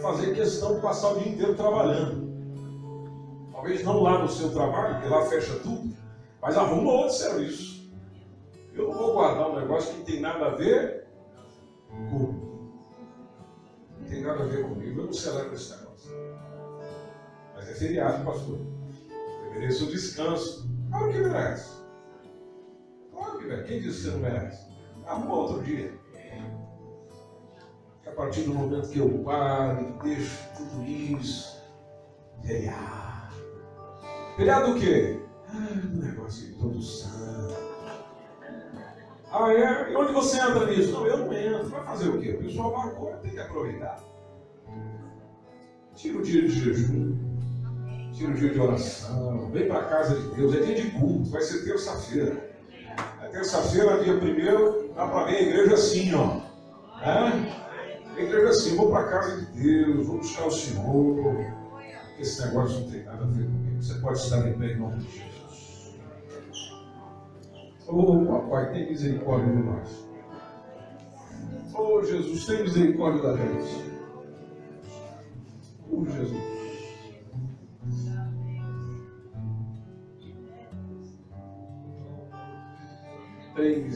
Fazer 0.00 0.34
questão 0.34 0.76
de 0.76 0.82
passar 0.82 1.14
o 1.14 1.18
dia 1.18 1.32
inteiro 1.32 1.56
trabalhando. 1.56 2.26
Talvez 3.50 3.82
não 3.82 4.00
lá 4.00 4.22
no 4.22 4.28
seu 4.28 4.52
trabalho, 4.52 4.94
porque 4.94 5.08
lá 5.08 5.26
fecha 5.26 5.58
tudo, 5.58 5.92
mas 6.40 6.56
arruma 6.56 6.92
outro 6.92 7.16
serviço. 7.16 7.90
Eu 8.72 8.88
não 8.88 8.94
vou 8.94 9.14
guardar 9.14 9.50
um 9.50 9.58
negócio 9.58 9.92
que 9.94 10.04
tem 10.04 10.20
nada 10.20 10.46
a 10.46 10.54
ver 10.54 11.08
comigo. 11.88 12.70
Não 13.98 14.06
tem 14.06 14.22
nada 14.22 14.44
a 14.44 14.46
ver 14.46 14.62
comigo. 14.62 15.00
Eu 15.00 15.06
não 15.06 15.12
celebro 15.12 15.54
esse. 15.54 15.85
Mas 17.66 17.70
é 17.70 17.74
feriado, 17.74 18.24
pastor. 18.24 18.60
Eu 19.44 19.50
mereço 19.50 19.86
o 19.86 19.90
descanso. 19.90 20.70
Claro 20.88 21.12
que 21.12 21.18
merece. 21.18 21.76
Claro 23.12 23.38
que 23.38 23.44
merece. 23.46 23.68
Quem 23.68 23.80
disse 23.80 23.96
que 23.96 24.02
você 24.04 24.10
não 24.10 24.18
merece? 24.20 24.66
Arruma 25.04 25.34
outro 25.34 25.62
dia. 25.64 25.92
A 28.06 28.10
partir 28.12 28.42
do 28.42 28.54
momento 28.54 28.88
que 28.88 28.98
eu 28.98 29.10
paro 29.24 29.82
e 29.82 30.02
deixo 30.04 30.38
tudo 30.56 30.82
isso, 30.84 31.60
feriado. 32.42 33.34
Feriado 34.36 34.70
o 34.70 34.80
quê? 34.80 35.20
Ah, 35.48 35.68
um 35.84 35.98
negócio 35.98 36.46
de 36.46 36.86
santo. 36.86 37.56
Ah, 39.30 39.52
é? 39.52 39.92
E 39.92 39.96
onde 39.96 40.12
você 40.12 40.38
entra 40.38 40.66
nisso? 40.66 40.92
Não, 40.92 41.06
eu 41.06 41.18
não 41.18 41.32
entro. 41.32 41.68
Vai 41.68 41.84
fazer 41.84 42.08
o 42.08 42.20
quê? 42.20 42.30
O 42.30 42.44
pessoal 42.44 42.72
marcou, 42.72 43.12
tenho 43.16 43.34
que 43.34 43.40
aproveitar. 43.40 44.02
Tira 45.94 46.18
o 46.18 46.22
dia 46.22 46.42
de 46.42 46.48
jejum. 46.48 47.35
Dia 48.16 48.30
de 48.32 48.58
oração. 48.58 49.50
Vem 49.52 49.68
para 49.68 49.80
a 49.80 49.84
casa 49.84 50.18
de 50.18 50.34
Deus. 50.34 50.54
É 50.54 50.60
dia 50.60 50.74
de 50.74 50.90
culto. 50.92 51.30
Vai 51.30 51.42
ser 51.42 51.64
terça-feira. 51.64 52.50
É 53.22 53.28
terça-feira, 53.28 54.02
dia 54.02 54.16
primeiro, 54.16 54.90
dá 54.94 55.06
para 55.06 55.24
ver 55.26 55.36
a 55.36 55.42
igreja 55.42 55.74
assim, 55.74 56.14
ó. 56.14 56.40
É? 57.02 57.66
A 58.16 58.20
igreja 58.20 58.48
assim, 58.48 58.74
vou 58.74 58.90
para 58.90 59.00
a 59.00 59.08
casa 59.08 59.36
de 59.36 59.62
Deus, 59.62 60.06
vou 60.06 60.16
buscar 60.16 60.46
o 60.46 60.50
Senhor. 60.50 61.44
Esse 62.18 62.46
negócio 62.46 62.80
não 62.80 62.90
tem 62.90 63.04
nada 63.04 63.22
a 63.22 63.26
ver 63.26 63.44
comigo. 63.44 63.82
Você 63.82 63.94
pode 64.00 64.18
estar 64.18 64.48
em 64.48 64.58
pé 64.58 64.72
em 64.72 64.76
nome 64.78 64.96
de 65.00 65.10
Jesus. 65.10 65.94
Oh, 67.86 68.24
papai, 68.24 68.72
tem 68.72 68.88
misericórdia 68.88 69.54
de 69.54 69.62
nós. 69.62 70.06
Oh, 71.74 72.02
Jesus, 72.02 72.46
tem 72.46 72.62
misericórdia 72.62 73.22
da 73.22 73.36
gente. 73.36 73.95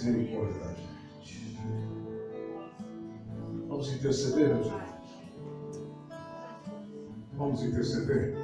Misericórdia. 0.04 0.70
Vamos 3.68 3.92
interceder, 3.92 4.54
meus 4.54 4.66
irmãos. 4.66 4.90
Vamos 7.34 7.62
interceder. 7.62 8.34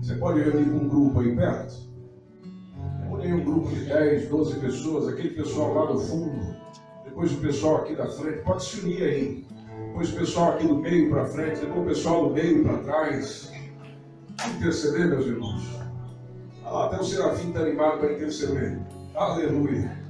Você 0.00 0.14
pode 0.16 0.40
reunir 0.40 0.70
um 0.70 0.88
grupo 0.88 1.20
aí 1.20 1.34
perto? 1.34 1.86
Reúne 3.02 3.32
um 3.32 3.44
grupo 3.44 3.68
de 3.70 3.84
10, 3.86 4.28
12 4.28 4.60
pessoas, 4.60 5.08
aquele 5.08 5.30
pessoal 5.30 5.74
lá 5.74 5.92
do 5.92 6.00
fundo, 6.00 6.56
depois 7.04 7.32
o 7.32 7.40
pessoal 7.40 7.76
aqui 7.78 7.96
da 7.96 8.06
frente, 8.06 8.42
pode 8.42 8.64
se 8.64 8.80
unir 8.80 9.02
aí 9.02 9.46
depois 9.96 10.12
o 10.12 10.16
pessoal 10.16 10.52
aqui 10.52 10.66
do 10.66 10.76
meio 10.76 11.08
para 11.08 11.24
frente, 11.24 11.60
depois 11.60 11.80
o 11.80 11.84
pessoal 11.86 12.28
do 12.28 12.34
meio 12.34 12.62
para 12.62 12.78
trás. 12.78 13.50
Interceder, 14.54 15.08
meus 15.08 15.24
irmãos. 15.24 15.62
Ah, 16.62 16.84
até 16.84 17.00
o 17.00 17.04
Serafim 17.04 17.48
está 17.48 17.60
animado 17.60 18.00
para 18.00 18.12
interceder. 18.12 18.78
Aleluia. 19.14 20.05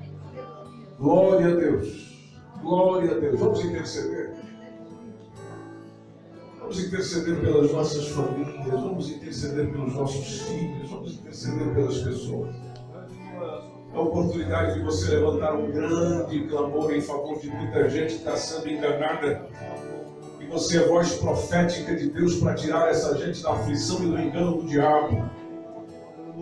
Glória 0.99 1.49
a 1.49 1.55
Deus. 1.55 2.33
Glória 2.63 3.13
a 3.13 3.21
Deus. 3.21 3.41
Vamos 3.41 3.65
interceder. 3.65 4.35
Vamos 6.59 6.85
interceder 6.85 7.41
pelas 7.41 7.73
nossas 7.73 8.09
famílias, 8.09 8.81
vamos 8.81 9.11
interceder 9.11 9.71
pelos 9.71 9.95
nossos 9.95 10.41
filhos, 10.43 10.91
vamos 10.91 11.15
interceder 11.15 11.75
pelas 11.75 11.99
pessoas. 11.99 12.57
A 13.95 14.01
oportunidade 14.01 14.75
de 14.75 14.85
você 14.85 15.15
levantar 15.15 15.55
um 15.55 15.71
grande 15.71 16.47
clamor 16.49 16.93
em 16.93 17.01
favor 17.01 17.39
de 17.39 17.49
muita 17.49 17.89
gente 17.89 18.15
que 18.15 18.19
está 18.19 18.37
sendo 18.37 18.69
enganada 18.69 19.49
você 20.57 20.79
é 20.79 20.87
voz 20.87 21.15
profética 21.17 21.95
de 21.95 22.09
Deus 22.09 22.37
para 22.37 22.55
tirar 22.55 22.89
essa 22.89 23.17
gente 23.19 23.43
da 23.43 23.53
aflição 23.53 24.03
e 24.05 24.07
do 24.07 24.19
engano 24.19 24.63
do 24.63 24.67
diabo. 24.67 25.29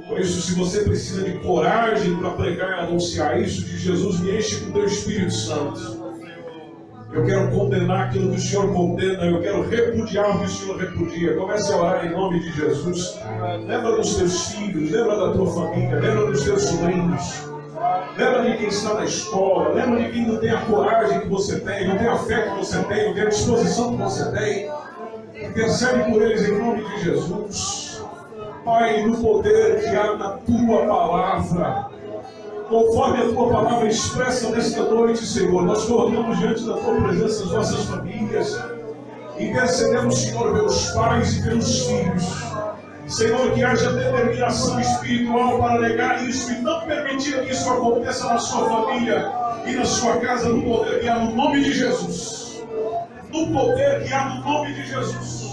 Por 0.08 0.20
isso, 0.20 0.42
se 0.42 0.54
você 0.54 0.82
precisa 0.82 1.22
de 1.22 1.38
coragem 1.38 2.16
para 2.16 2.30
pregar 2.32 2.70
e 2.70 2.80
anunciar 2.80 3.40
isso, 3.40 3.64
de 3.64 3.78
Jesus 3.78 4.20
me 4.20 4.36
enche 4.36 4.56
com 4.60 4.70
o 4.70 4.72
teu 4.72 4.84
Espírito 4.84 5.32
Santo. 5.32 6.04
Eu 7.12 7.24
quero 7.24 7.50
condenar 7.52 8.08
aquilo 8.08 8.30
que 8.30 8.38
o 8.38 8.40
Senhor 8.40 8.72
condena, 8.72 9.24
eu 9.24 9.40
quero 9.40 9.62
repudiar 9.62 10.34
o 10.34 10.40
que 10.40 10.46
o 10.46 10.48
Senhor 10.48 10.76
repudia. 10.76 11.36
Comece 11.36 11.72
a 11.72 11.76
orar 11.76 12.06
em 12.06 12.12
nome 12.12 12.40
de 12.40 12.52
Jesus. 12.52 13.18
Lembra 13.66 13.96
dos 13.96 14.16
teus 14.16 14.48
filhos, 14.48 14.90
lembra 14.90 15.16
da 15.16 15.32
tua 15.32 15.46
família, 15.46 16.00
lembra 16.00 16.26
dos 16.26 16.42
teus 16.42 16.62
sobrinhos. 16.62 17.44
Lembra 18.18 18.50
de 18.50 18.58
quem 18.58 18.68
está 18.68 18.94
na 18.94 19.04
escola, 19.04 19.74
lembra 19.74 20.02
de 20.02 20.10
quem 20.10 20.26
não 20.26 20.38
tem 20.38 20.50
a 20.50 20.60
coragem 20.62 21.20
que 21.20 21.28
você 21.28 21.60
tem, 21.60 21.88
não 21.88 21.96
tem 21.96 22.06
a 22.08 22.16
fé 22.16 22.42
que 22.42 22.56
você 22.56 22.82
tem, 22.84 23.06
não 23.06 23.14
tem 23.14 23.22
a 23.22 23.28
disposição 23.28 23.96
que 23.96 24.02
você 24.02 24.30
tem. 24.32 24.70
Intercede 25.48 26.10
por 26.10 26.20
eles 26.20 26.48
em 26.48 26.58
nome 26.58 26.84
de 26.84 27.04
Jesus. 27.04 27.83
Pai, 28.64 29.02
no 29.02 29.18
poder 29.18 29.80
que 29.80 29.94
há 29.94 30.16
na 30.16 30.30
tua 30.38 30.86
palavra, 30.86 31.86
conforme 32.66 33.22
a 33.22 33.28
tua 33.28 33.50
palavra 33.50 33.88
expressa 33.88 34.48
nesta 34.50 34.84
noite, 34.84 35.24
Senhor, 35.26 35.62
nós 35.66 35.84
colocamos 35.84 36.38
diante 36.38 36.64
da 36.64 36.78
tua 36.78 36.94
presença 37.02 37.44
as 37.44 37.50
nossas 37.50 37.84
famílias, 37.84 38.58
intercedemos, 39.38 40.18
Senhor, 40.18 40.54
pelos 40.54 40.86
pais 40.92 41.36
e 41.36 41.42
pelos 41.42 41.86
filhos. 41.86 42.24
Senhor, 43.06 43.52
que 43.52 43.62
haja 43.62 43.92
determinação 43.92 44.80
espiritual 44.80 45.58
para 45.58 45.80
negar 45.80 46.26
isso 46.26 46.50
e 46.50 46.58
não 46.62 46.80
permitir 46.86 47.44
que 47.44 47.52
isso 47.52 47.68
aconteça 47.68 48.26
na 48.28 48.38
sua 48.38 48.66
família 48.66 49.30
e 49.66 49.72
na 49.72 49.84
sua 49.84 50.16
casa, 50.16 50.48
no 50.48 50.62
poder 50.62 51.00
que 51.00 51.08
há 51.08 51.18
no 51.18 51.36
nome 51.36 51.62
de 51.62 51.72
Jesus. 51.74 52.62
No 53.30 53.46
poder 53.52 54.04
que 54.04 54.12
há 54.14 54.24
no 54.30 54.40
nome 54.42 54.72
de 54.72 54.86
Jesus. 54.86 55.43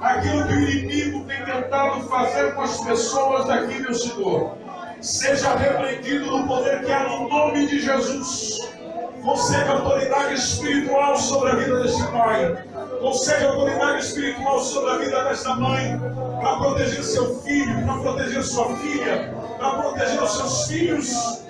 Aquilo 0.00 0.46
que 0.46 0.54
o 0.54 0.70
inimigo 0.70 1.24
tem 1.26 1.44
tentado 1.44 2.00
fazer 2.08 2.54
com 2.54 2.62
as 2.62 2.80
pessoas 2.80 3.46
daqui, 3.46 3.78
meu 3.80 3.94
Senhor, 3.94 4.56
seja 5.00 5.54
repreendido 5.54 6.26
no 6.26 6.46
poder 6.46 6.84
que 6.84 6.92
há 6.92 7.08
no 7.08 7.28
nome 7.28 7.66
de 7.66 7.80
Jesus. 7.80 8.70
Concede 9.22 9.68
autoridade 9.68 10.34
espiritual 10.34 11.14
sobre 11.16 11.50
a 11.50 11.54
vida 11.54 11.82
desse 11.82 12.02
pai. 12.08 12.64
Concede 13.00 13.44
autoridade 13.44 14.00
espiritual 14.00 14.60
sobre 14.60 14.90
a 14.90 14.96
vida 14.96 15.24
desta 15.24 15.54
mãe. 15.56 16.00
Para 16.40 16.56
proteger 16.56 17.04
seu 17.04 17.38
filho, 17.40 17.84
para 17.84 17.98
proteger 17.98 18.42
sua 18.42 18.74
filha, 18.76 19.34
para 19.58 19.70
proteger 19.82 20.22
os 20.22 20.30
seus 20.30 20.66
filhos. 20.68 21.40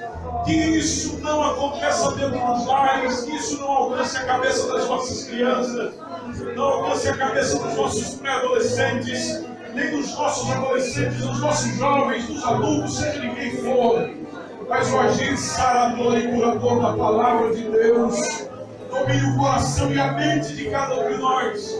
Que 0.44 0.52
isso 0.52 1.18
não 1.20 1.42
aconteça 1.42 2.10
dentro 2.12 2.38
dos 2.38 2.66
lares, 2.66 3.20
que 3.22 3.36
isso 3.36 3.58
não 3.60 3.70
alcance 3.70 4.16
a 4.16 4.24
cabeça 4.24 4.72
das 4.72 4.88
nossas 4.88 5.24
crianças, 5.24 5.94
não 6.54 6.64
alcance 6.64 7.08
a 7.08 7.16
cabeça 7.16 7.58
dos 7.58 7.76
nossos 7.76 8.14
pré-adolescentes, 8.16 9.44
nem 9.74 9.90
dos 9.90 10.14
nossos 10.14 10.50
adolescentes, 10.50 11.18
dos 11.18 11.40
nossos 11.40 11.76
jovens, 11.76 12.26
dos 12.26 12.44
adultos, 12.44 12.96
seja 12.96 13.20
de 13.20 13.34
quem 13.34 13.56
for 13.58 14.10
mas 14.70 14.88
o 14.92 15.00
agir 15.00 15.36
sarador 15.36 16.16
e 16.16 16.28
curador 16.28 16.80
da 16.80 16.92
palavra 16.92 17.52
de 17.52 17.62
Deus 17.64 18.46
domine 18.88 19.32
o 19.32 19.36
coração 19.36 19.92
e 19.92 19.98
a 19.98 20.12
mente 20.12 20.54
de 20.54 20.70
cada 20.70 20.94
um 20.94 21.08
de 21.08 21.18
nós. 21.18 21.76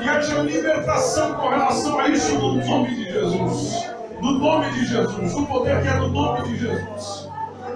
E 0.00 0.08
haja 0.08 0.42
libertação 0.42 1.34
com 1.34 1.48
relação 1.48 1.96
a 2.00 2.08
isso 2.08 2.36
no 2.36 2.56
nome 2.56 2.92
de 2.92 3.04
Jesus. 3.04 3.88
No 4.20 4.32
nome 4.32 4.68
de 4.72 4.84
Jesus, 4.84 5.32
no 5.32 5.46
poder 5.46 5.80
que 5.80 5.86
é 5.86 5.94
no 5.94 6.08
nome 6.08 6.42
de 6.48 6.58
Jesus. 6.58 7.23